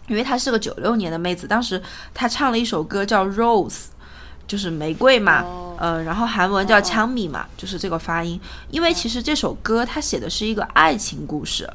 [0.07, 1.83] 因为她是个九六年的妹子，当时
[2.13, 3.71] 她唱了一首歌叫《Rose》，
[4.47, 8.39] 就是玫瑰嘛，哦呃，然后韩文叫枪米嘛，就是这个发音。
[8.71, 11.67] 因为其实这首歌它写的是一个爱情故事，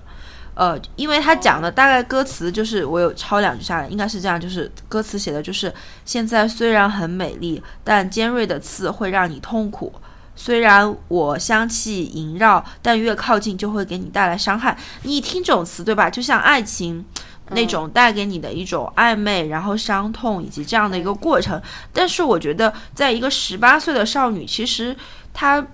[0.59, 9.93] 呃，因为他讲的大概歌词就是我有抄两句下来，应该是这样，就是歌词写的就是现在虽然很美丽，但尖锐的刺会让你痛苦。
[10.35, 14.77] 虽然我香气萦绕，但越靠近就会给你带来伤害。
[15.03, 16.09] 你一听这种词，对吧？
[16.09, 17.05] 就像爱情
[17.51, 21.61] 那种带给你的一种暧昧，然后伤痛以及这样的一个过程。
[21.93, 24.93] 但是我觉得，在一个十八岁的少女，其实
[25.33, 25.65] 她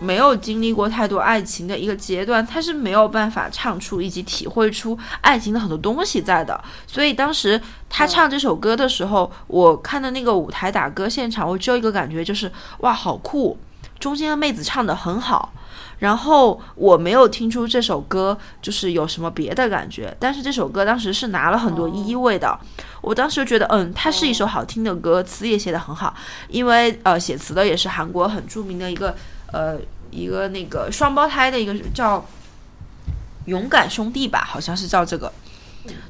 [0.00, 6.62] 没有经历过太多爱情的一个阶段，他是没有办法唱出以及体会出爱情的很多东西在的。
[6.86, 13.58] 所以当时他唱这首歌的时候，我看的那个舞台打歌现场，我只有一个感觉，就是哇，好酷！
[13.98, 15.52] 中间的妹子唱的很好。
[15.98, 22.56] 然后我没有听出这首歌就是有什么别的感觉，但是这首歌当时是拿了很多一位的。
[23.00, 26.14] 我当时就觉得，嗯，它是一首好听的歌，词也写得很好，
[26.46, 29.12] 因为呃，写词的也是韩国很著名的一个
[29.52, 29.76] 呃
[30.10, 32.24] 一个那个双胞胎的一个叫
[33.46, 35.32] 勇敢兄弟吧，好像是叫这个。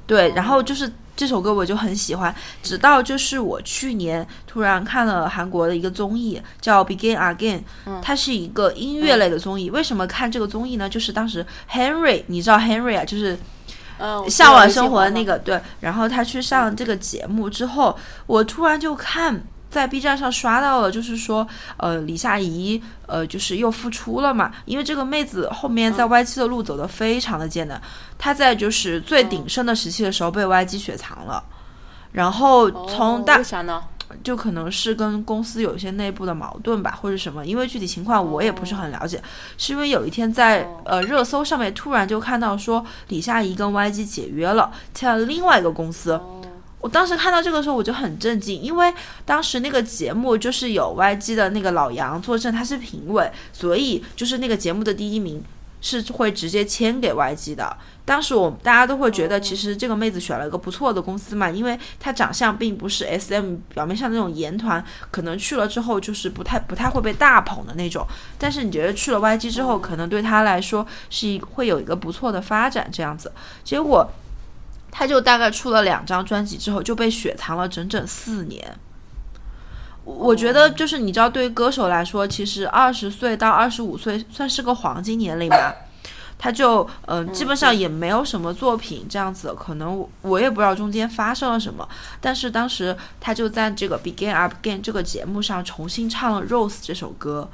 [0.07, 7.61] 对，然后就是这首歌我就很喜欢，直到就是我去年突然看了韩国的一个综艺叫《Begin Again》，
[8.03, 9.71] 它是一个音乐类的综艺。
[9.71, 10.89] 为什么看这个综艺呢？
[10.89, 13.39] 就是当时 Henry，你知道 Henry 啊，就是
[13.99, 17.97] 嗯，《向往生活》的那个对，然后他去上这个节目之后，
[18.27, 27.81] 我突然就看在 B 站上刷到了，就是说，呃，李夏怡，呃，就是又复出了嘛，因为这个妹子后面在 YG 的路走得非常的艰难，
[28.17, 31.43] 她在就是最鼎盛的时期的时候被 YG 雪藏了，
[32.13, 33.83] 然后从哦大为啥呢？
[34.25, 39.23] 就可能是跟公司有一些内部的矛盾吧，或者什么，因为具体情况我也不是很了解。
[39.59, 46.19] 是因为有一天在呃热搜上面突然就看到说李夏怡跟 YG 解约了，签了另外一个公司。
[46.81, 48.93] 我当时看到这个时候我就很震惊，因为
[49.25, 55.43] 当时那个节目就是有 YG 的那个老杨坐镇，他是评委，所以就是那个节目的第一名
[55.81, 57.77] 是会直接签给 YG 的。
[58.05, 68.07] 当时我大家都会觉得，其实这个妹子选了一个不错的公司嘛，因为她长相并不是 SM 表面上那种颜团，可能去了之后就是不太不太会被大捧的那种。
[68.39, 73.31] 但是你觉得去了 YG 之后，可能对她来说是一会有一个不错的发展这样子。
[73.63, 74.11] 结果
[74.91, 78.79] 她就大概出了两张专辑之后，就被雪藏了整整四年。
[80.05, 85.75] 我我觉得就是你知道，对于歌手来说，其实二十岁到二十五岁算是个黄金年龄吧。
[86.41, 91.87] 他就嗯、呃基本上也没有什么作品这样子，可能我我也不知道中间发生了什么。
[92.21, 97.51] 但是当时他就在这个《Begin Up Again》这个节目上重新唱了《Rose》这首歌。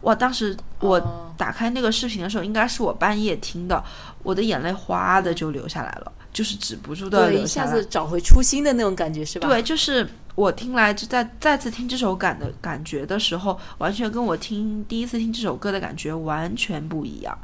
[0.00, 0.14] 哇！
[0.14, 3.84] 当时我哦打开那个视频的时候，应该是我半夜听的，
[4.24, 7.68] 我的眼泪哗的就流下来了，就是止不住的，流下来。
[7.68, 9.48] 一下子找回初心的那种感觉是吧？
[9.48, 17.36] 对，就是我听来就再再次听这首感的感觉的时候，完全跟我听第一次听这首歌的感觉完全不一样。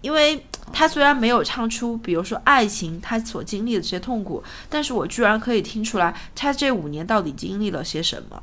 [0.00, 8.42] 因为他虽然没有唱出，比如说爱情他所经历的这些痛苦，但是我居然可以听出来他这五年到底经历了些什么。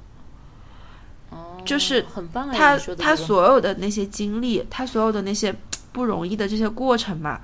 [1.30, 5.56] 哦，就是很棒哎，他他所有的那些经历，他所有的那些
[5.92, 7.40] 不容易的这些过程嘛，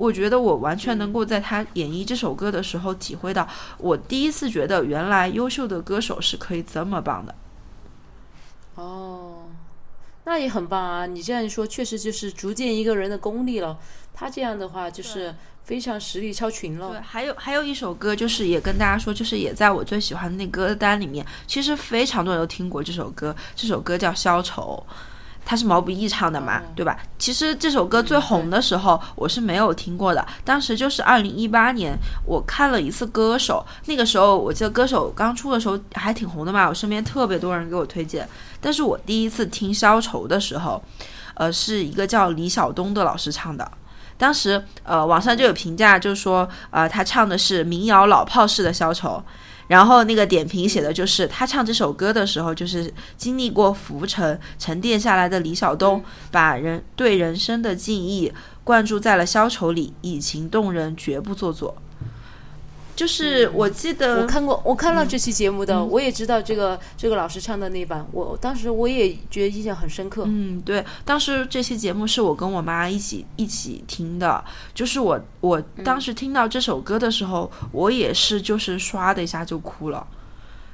[0.00, 7.34] 我觉得我完全能够在他演绎这首歌的时候体会到，我第一次觉得原来优秀的歌手是可以这么棒的。
[8.76, 9.44] 哦，
[10.24, 11.04] 那也很棒啊！
[11.04, 13.78] 你这样一说，确实就是逐渐一个人的功力了。
[14.14, 15.34] 他这样的话，就是
[15.64, 17.02] 非常实力超群了对，了。
[17.02, 24.82] 还有还有一首歌，就是也跟大家说，就是也在我最喜欢的那歌单里面，其实非常多人都听过这首歌，这首歌叫《消愁》。
[25.44, 26.96] 它是毛不易唱的嘛，对吧？
[27.18, 30.24] 其实这首歌最红的时候，我是没有听过的。
[30.44, 38.28] 当时就是二零一八年，我看了一次《歌手》，那个时候我记得《歌手》刚出的时候还挺红的嘛，我身边特别多人给我推荐。
[38.60, 40.82] 但是我第一次听《消愁》的时候，
[41.34, 43.68] 呃，是一个叫李晓东的老师唱的。
[44.16, 49.22] 当时呃，网上就有评价，就说呃，他唱的是民谣老炮式的消愁。
[49.70, 56.02] 然后那个点评写的就是他唱这首歌的时候，就是经历过浮沉沉淀下来的李晓东，
[56.32, 58.32] 把人对人生的敬意
[58.64, 61.76] 灌注在了消愁里，以情动人，绝不做作。
[63.00, 65.66] 就是我记得我看过，我看了这期节目嗯。
[65.66, 70.24] 的，我也知道这个这个老师唱的那版，我当时我也觉得印象很深刻。
[70.26, 80.06] 嗯，对，当时这期节目是我跟我妈一起一起听的，就是我我当时听到这首歌的时候，我也是就是唰的一下就哭了，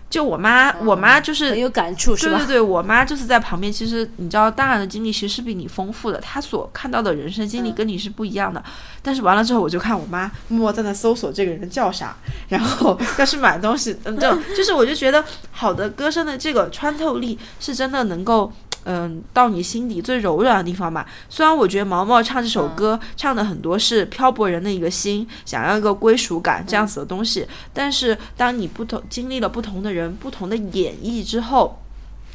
[0.09, 2.39] 就我妈，我妈就是很有感触，是吧？
[2.39, 3.73] 对对对，我妈就是在旁边。
[3.73, 8.63] 其实你知道，大人的经历其实是比你丰富的，她所看到的人生经历跟你是不一样的。
[9.03, 12.17] 但是完了之后，我就看我妈默默在那搜索这个人叫啥，
[12.49, 18.53] 然后要去买东西，嗯，这种就是我就觉得好的歌声的这个穿透力是真的能够。
[18.89, 21.05] 嗯，到你心底最柔软的地方吧。
[21.29, 31.83] 虽然我觉得毛毛唱这首歌唱的很多是漂泊人的一个心，想要一个归属感这样子的东西，但是当你不同经历了不同的人不同的演绎之后，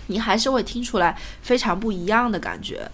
[0.08, 2.91] 你还是会听出来非常不一样的感觉。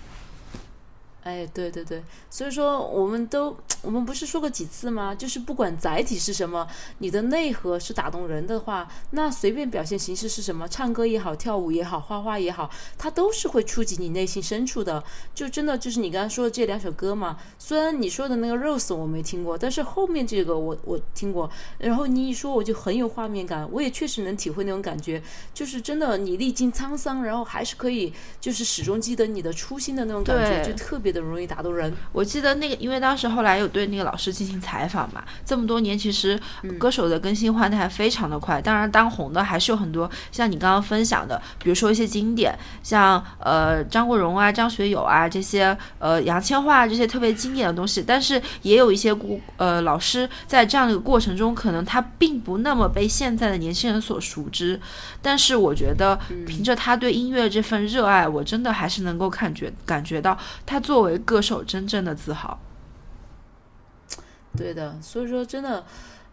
[1.28, 5.14] 哎，对对对，所以说我们都我们不是说过几次吗？
[5.14, 6.66] 就是不管载体是什么，
[7.00, 15.04] 你的内核是打动人的话，那随便表现形式是什么，唱歌也好，跳舞也好，画画也好，它都是会触及你内心深处的。
[15.36, 21.52] 就真的就是你刚才说的这两首歌嘛，虽然你说的那个 Rose 我没听过，但是后面这个我我听过。
[21.80, 25.22] 然后你一说，我就很有画面感，我也确实能体会那种感觉，
[25.54, 31.17] 就是真的你历经沧桑，然后还是可以就是始终记得你的初心的那种感觉，就特别的。
[31.20, 31.94] 容易打动人。
[32.12, 36.40] 我记得那个，因为当时后来有对那个老师进行采访嘛，这么多年其实
[36.78, 38.62] 歌手的更新换代非常的快。
[38.62, 48.04] 当然，当红的还是有很多，像你刚刚分享的，比如说一些经典，像呃张国荣啊、张学友啊这些，呃杨千嬅这些特别经典的东西。
[48.06, 54.80] 但是也有一些古呃老师在这样的一个过程中，可能他并不那么被现在的年轻人所熟知。
[55.22, 61.16] 但是我觉得，凭着他对音乐这份热爱，我真的还是能够感觉感觉到他作为。
[61.20, 62.58] 歌手真正的自豪，
[64.58, 65.86] 对的，所以说真的，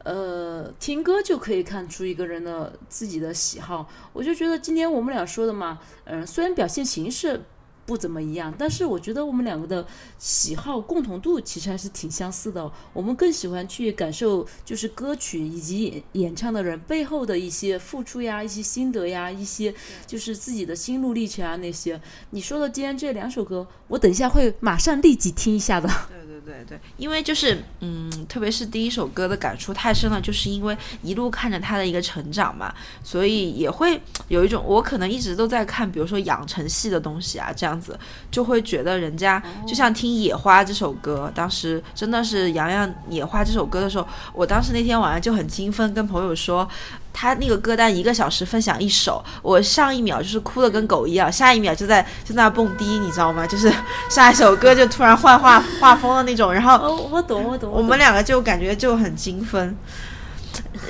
[0.05, 3.87] 呃，听歌就可以看出一个人的自己的喜好。
[4.15, 7.43] 我就觉得今天我们俩说的嘛，嗯，虽然表现形式。
[7.87, 9.87] 不怎么一样，但是我觉得我们两个的
[10.19, 12.71] 喜好共同度其实还是挺相似的。
[12.93, 19.75] 我们更喜欢去感受，就是歌曲以及演唱的人背后的一些付出呀、一些心得呀、一些
[20.07, 22.01] 就是自己的心路历程啊那些。
[22.31, 25.89] 你说的今天这两首歌，我等一下会马上立即听一下的。
[26.09, 37.74] 对对对对，因为就是嗯，特别是第一首歌的感触太深了，就是因为一路看着他的一个成长嘛，所以也会有一种我可能一直都在看，比如说养成系的东西啊这样。
[37.75, 37.99] 样子
[38.31, 46.69] 就会觉得人家就像听《野花》这首歌，当时真的是洋洋《野花》这首歌的时候，我当时那天晚上就很兴奋，跟朋友说，
[47.13, 53.45] 他那个歌单一个小时分享一首，我上一秒就是哭的跟狗一样，下一秒就在就在那蹦迪，你知道吗？
[53.45, 53.73] 就是
[54.09, 59.77] 下一首歌就突然换画画风的那种，然后我懂我懂，我们两个就感觉就很精分，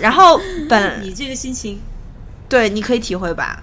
[0.01, 1.81] 然后本你这个心情，
[2.49, 3.63] 对，你可以体会吧。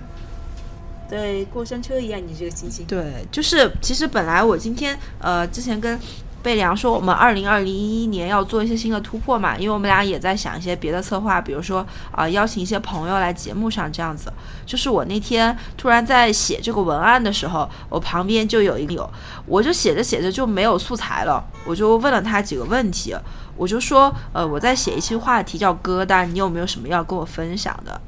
[1.12, 2.86] 对，过山车一样，你这个心情。
[2.86, 6.00] 对，就是其实本来我今天呃之前跟
[6.42, 14.32] 贝良说，我们二零二零一一年要做一些新的突破嘛，因为我们俩也在想一些别的策划，比如说啊邀请一些朋友来节目上这样子。
[14.66, 19.08] 就是我那天突然在写这个文案的时候，我旁边就有一个，
[19.46, 23.14] 我就写着写着就没有素材了，我就问了他几个问题，
[23.58, 28.00] 我就说呃我在写一期话题叫歌单，你有没有什么要跟我分享的？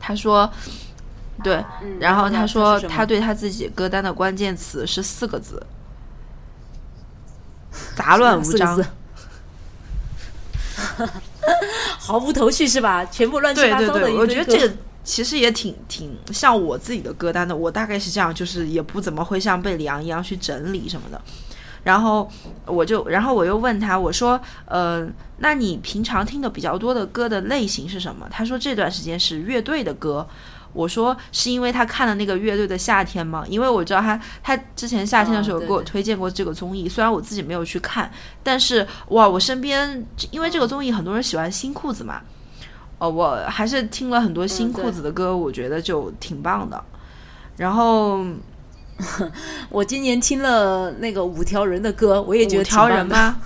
[0.00, 0.50] 他说。
[1.44, 1.62] 对，
[2.00, 5.64] 然后他说他对他自己歌单的关键词是四个字：
[7.94, 8.82] 杂乱无章，
[11.98, 13.04] 毫无头绪是吧？
[13.04, 14.10] 全部乱七八糟的。
[14.14, 14.74] 我觉得这个
[15.04, 17.54] 其实也挺挺像我自己的歌单的。
[17.54, 21.20] 我大概是这样，就是也不怎么会像贝里昂一样去整理什么的。
[21.84, 22.28] 然后
[22.64, 25.06] 我就，然后我又问他，我说，呃，
[25.38, 28.26] 那你平常听的比较多的歌的类型是什么？
[28.30, 30.26] 他说这段时间是乐队的歌。
[30.76, 33.42] 我说是因为他看了那个乐队的夏天吗？
[33.48, 38.10] 因为我知道他他之前夏天的时候给我推荐过这个综艺，虽然我自己没有去看，
[38.42, 42.20] 但是哇，我身边因为这个综艺很多人喜欢新裤子嘛，
[42.98, 46.84] 哦，我还是听了很多新裤子的歌，我觉得就挺棒的。
[47.56, 48.22] 然后
[49.70, 53.38] 我今年听了那个五条人的歌，我也觉得五条人吗？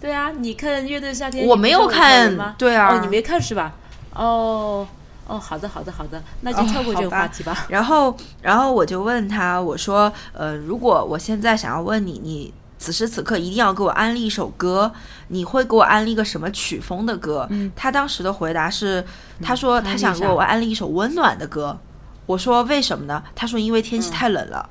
[0.00, 3.72] 对啊，你看乐队夏天我没有看，对啊，哦，你没看是吧？
[4.12, 4.86] 哦。
[5.26, 7.66] 哦，好的，好的，好的，那就跳过这个话题吧。
[7.68, 14.92] 然后，然后我就问他，我说，呃，如果我现在想要问你，你此时此刻一定要给我安利一首歌，
[15.28, 17.46] 你会给我安利个什么曲风的歌？
[17.50, 19.04] 嗯，他当时的回答是，
[19.42, 21.78] 他说他想给我安利一首温暖的歌。
[22.26, 23.22] 我说为什么呢？
[23.34, 24.68] 他说因为天气太冷了。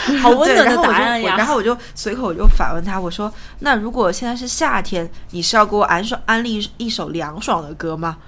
[0.20, 1.36] 好温暖的答案呀！
[1.36, 8.18] 然后我就随口我就反问他，我说：“那如果现在是夏天，你是要给我安爽安利一首凉爽的歌吗？”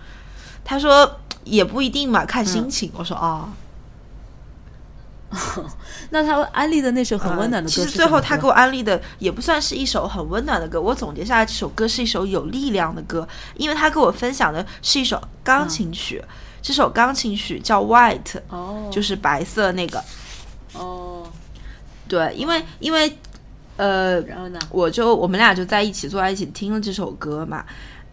[0.65, 3.49] 他说：“也不一定嘛，看心情。”我说：“哦。
[6.11, 16.23] ”那他安利的那首很温暖的歌呃其实最后他给我安利的也不算是一首很温暖的歌，我总结下来，这首歌是一首有力量的歌，因为他给我分享的是一首钢琴曲，
[16.61, 18.21] 这首钢琴曲叫《White》，
[18.51, 20.03] 哦，就是白色那个。
[20.75, 21.12] 哦，
[22.13, 23.17] 对，因为因为
[23.79, 24.61] 呃，然后呢？
[24.69, 27.65] 我就我们俩就在一起坐在一起听了这首歌嘛，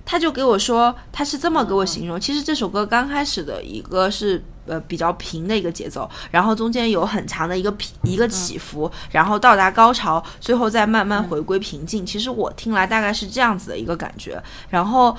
[0.06, 12.06] 他就给我说，他是这么给我形容，其实这首歌刚开始的一个是呃比较平的一个节奏，然后中间有很长的一个平一个起伏，然后到达高潮，最后再慢慢回归平静。
[12.06, 15.14] 其实我听来大概是这样子的一个感觉，然后。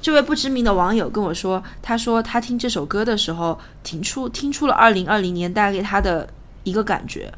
[0.00, 6.28] 这位不知名的网友跟我说，他说他听这首歌的时候，听出听出了二零二零年带给他的
[6.64, 7.32] 一个感觉，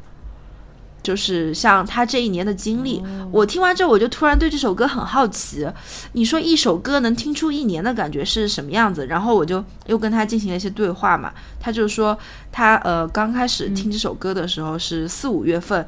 [1.05, 2.99] 就是像他这一年的经历。
[3.31, 5.67] 我听完之后，我就突然对这首歌很好奇。
[6.13, 9.05] 你说一首歌能听出一年的感觉是什么样子？
[9.05, 11.31] 然后我就又跟他进行了一些对话嘛。
[11.59, 12.17] 他就说
[12.51, 15.87] 他呃刚开始听这首歌的时候是四五月份。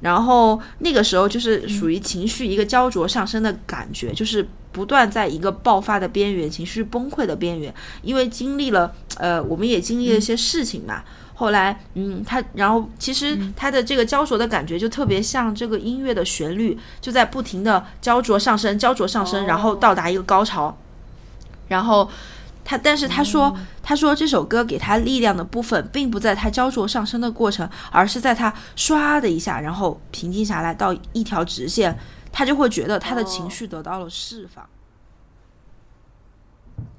[0.00, 7.72] 然后那个时候就是属于情绪一个焦灼上升的感觉，就是不断在一个爆发的边缘，情绪崩溃的边缘。
[8.00, 11.02] 因为经历了，呃，我们也经历了一些事情嘛。
[11.40, 20.76] 后来，嗯，他然后其实他的这个焦灼的感觉就特别像这个音乐的旋律，就在不停的焦灼上升，焦灼上升，然后到达一个高潮。
[21.66, 22.10] 然后
[22.62, 31.98] 他，但是他说，他说这首歌给他力量的部分，并不在他焦灼上升的过程，而是在他唰的一下，然后平静下来到一条直线，
[32.30, 34.62] 他就会觉得他的情绪得到了释放。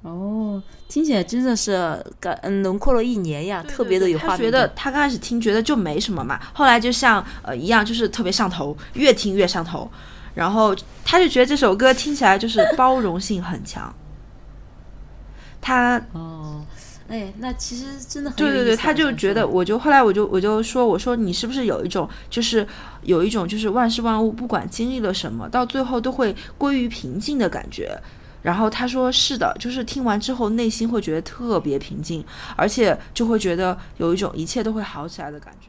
[0.02, 4.66] 哦，听起来真的是感嗯轮廓了一年呀，特别的有画他觉得。
[4.74, 9.88] 他刚开始听觉得就没什么嘛，后来就像呃一样，就是特别上头，越听越上头。
[10.34, 10.74] 然后
[11.04, 13.94] 他就觉得这首歌听起来就是包容性很强。
[15.62, 16.64] 他哦，
[17.06, 22.66] 哎，那其实真的很对对对，他就觉得，我就后来我就我就说，我说你是不是有一种，就是
[23.02, 27.96] 有一种就是万事万物不管经历了什么，到最后都会归于平静的感觉。
[28.42, 32.24] 然后他说是的，就是听完之后内心会觉得特别平静，
[32.56, 35.68] 而且就会觉得有一种一切都会好起来的感觉。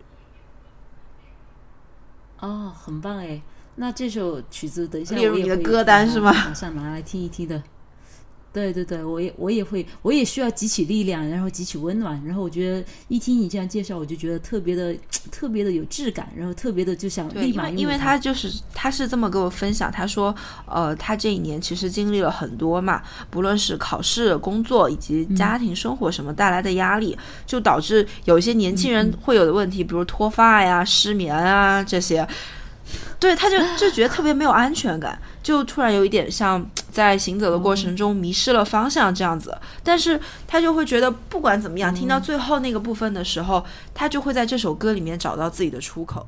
[2.39, 3.41] 哦，很棒哎。
[3.75, 7.63] 那这首曲子等一下列入你的歌单是吗马上拿来听一听的。
[8.53, 12.21] 对对对，我也我也会，我也需要汲取力量，然后汲取温暖。
[12.23, 14.95] 然后我觉得一听你这样介绍，我就觉得特别的
[15.31, 20.33] 特别的有质感，然后特别的就想，立马因为他就是他是这么跟我分享，他说，
[20.67, 23.01] 呃，他这一年其实经历了很多嘛，
[23.31, 32.27] 不论是考试、工作以及家庭生活什么带来的压力，就导致有一些年轻人会有的问题，比如脱发呀、失眠啊这些。
[33.23, 39.57] 对，他就就觉得特别没有安全感，就突然有一点像在行走的过程中迷失了方向这样子。
[39.81, 43.63] 但是他就会觉得，不管怎么样，听到最后那个部分的时候，
[43.93, 46.27] 他就会在这首歌里面找到自己的出口。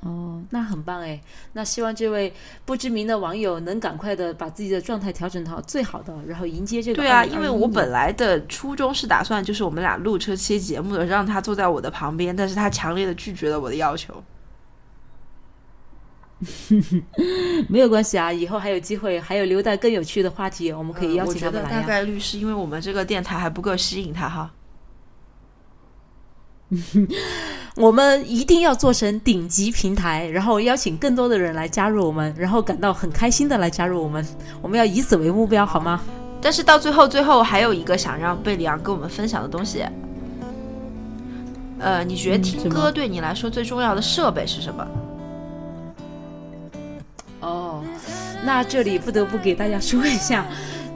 [0.00, 1.20] 哦，那很棒哎！
[1.52, 2.34] 那希望这位
[2.64, 14.20] 不知名的网友能赶快的把自己的状态调整到最好的，然后迎接这个对啊，因为我本来的初衷是打算就是我们俩录这期节目的，让他坐在我的旁边，但是他强烈的拒绝了我的要求。
[17.68, 24.52] 没有关系啊，以后还有机会，还有留待更有趣的话题，我们可以邀呃我觉得大请他们来呀、概率是因为我们这个电台还不够吸引他哈。
[27.76, 34.24] 我们一定要做成顶级平台，然后邀请更多的人来加入我们，然后感到很开心的来加入我们。
[34.60, 36.00] 我们要以此为目标，好吗？
[36.40, 39.82] 但是到最后，最后还有一个想让贝里昂跟我们分享的东西。
[41.80, 44.86] 呃，你觉得听歌对你来说最重要的设备是什么？
[47.40, 47.84] 哦，
[48.44, 50.44] 那这里不得不给大家说一下。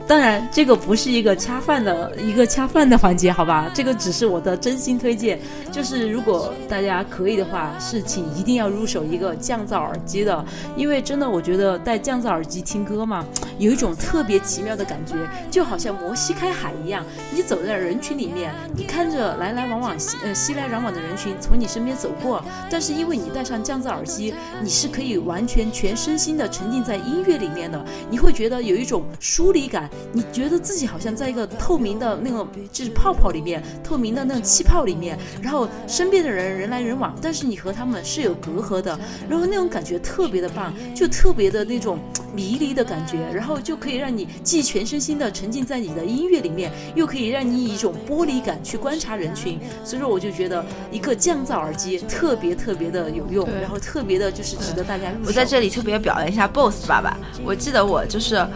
[0.06, 3.70] 当然，这个不是一个恰饭的一个恰饭的环节，好吧？
[3.72, 5.38] 这个只是我的真心推荐。
[5.70, 10.44] 就是如果大家可以的话，是请一定要入手一个降噪耳机的，
[10.76, 13.24] 因为真的我觉得戴降噪耳机听歌嘛，
[13.58, 15.14] 有一种特别奇妙的感觉，
[15.50, 17.04] 就好像摩西开海一样。
[17.34, 41.98] 你走在人群里面，你看着来来往往熙呃熙来攘往的人群从你身边走过，但是因为你戴上降噪耳机，你是可以完全全身心的沉浸在音乐里面的，你会觉得有一种疏离感，你觉得自己好像在一个透明的那个就是泡泡里面，透明的那种气泡里面，然后身边的人人来人往，但是你和他们是有隔阂的，然后那种感觉特别的棒，就特别的那种
[42.34, 55.12] 迷离的感觉，然后就可以让你既全身心的沉浸在你的音乐里面，又可以让你以一种玻璃感去观察人群，所以说我就觉得一个降噪耳机特别特别的有用，然后特别的就是值得大家。
[55.26, 57.16] 我在这里特别表扬一下 BOSS 爸爸。
[57.44, 58.46] 我记得我就是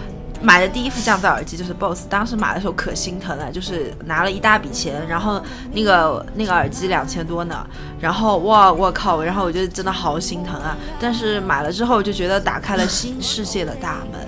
[0.46, 5.42] 买的第一副降噪耳机就是 BOSS，当时买的时候可心疼了，就是拿了一大笔钱，然后
[5.72, 7.66] 那个那个耳机两千多呢，
[7.98, 10.76] 然后哇我靠，然后我就真的好心疼啊！
[11.00, 14.20] 但是买了之后就觉得打开了新世界的大门，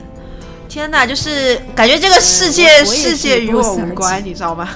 [0.68, 4.68] 天哪，就是感觉这个世界世界与我无关，你知道吗？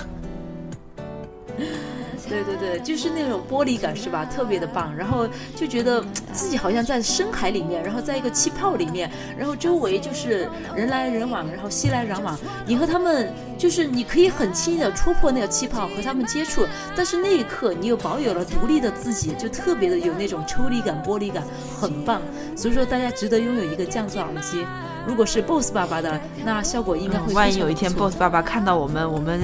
[2.32, 4.24] 对对对，就是那种玻璃感是吧？
[4.24, 6.02] 特别的棒，然后就觉得
[6.32, 16.66] 自己好像在深海里面，然后在一个气泡里面，然后周围就是人来人往，然后熙来攘往，你和他们就是你可以很轻易的戳破那个气泡和他们接触，
[16.96, 21.42] 但是那一刻你又保有了独立的自己，就特别的有那种抽离感、玻璃感，
[21.78, 22.22] 很棒。
[22.56, 24.64] 所以说大家值得拥有一个降噪耳机。
[25.04, 29.40] 如果是 BOSS 爸爸的，那效果应该会万一有一天 BOSS 爸爸看到我们，我们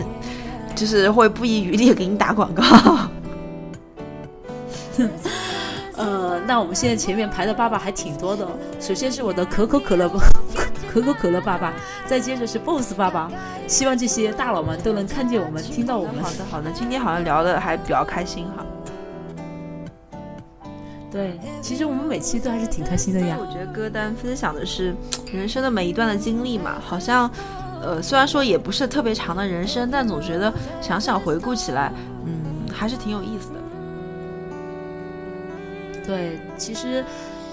[0.79, 2.63] 就是会不遗余力给你打广告。
[5.97, 8.51] 呃，那我们现在前面排的爸爸还挺多的哦。
[8.79, 10.09] 首先是我的可口可乐
[10.89, 11.73] 可口可乐爸爸，
[12.07, 13.29] 再接着是 BOSS 爸爸。
[13.67, 16.31] 希望这些大佬们都能看见我们，听到我们好。
[16.31, 18.65] 的好的，今天好像聊的还比较开心哈。
[21.11, 23.47] 对，其实我们每期都还是挺开心的呀我。
[23.47, 24.95] 觉得歌单分享的是
[25.33, 27.29] 人生的每一段的经历嘛，好像，
[27.83, 31.93] 呃，虽然说也不是特别长的人生，但总觉得想想回顾起来，
[32.27, 33.55] 嗯，还是挺有意思的。
[36.07, 37.05] 对，其实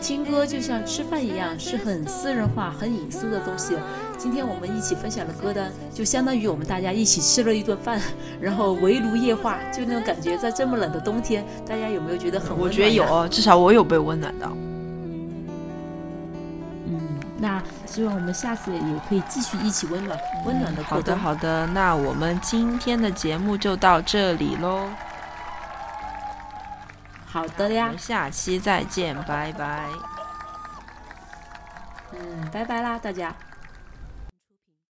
[0.02, 3.76] 听歌就像吃饭一样，是很私人化、很隐私的东西。
[4.18, 8.00] 今天我们一起分享的歌单，就相当于我们大家一起吃了一顿饭，
[8.40, 10.38] 然后围炉夜话，就那种感觉。
[10.38, 12.64] 在这么冷的冬天，大家有没有觉得很温暖？
[12.66, 14.56] 我觉得有哦，至少我有被温暖到。
[17.46, 21.20] 嗯，那希望我们下次也可以继续一起温暖、温暖的好的过冬。
[21.20, 24.90] 好的，那我们今天的节目就到这里喽，
[27.26, 29.86] 好的呀们，下期再见，拜拜。
[32.14, 33.34] 嗯，拜拜啦，大家。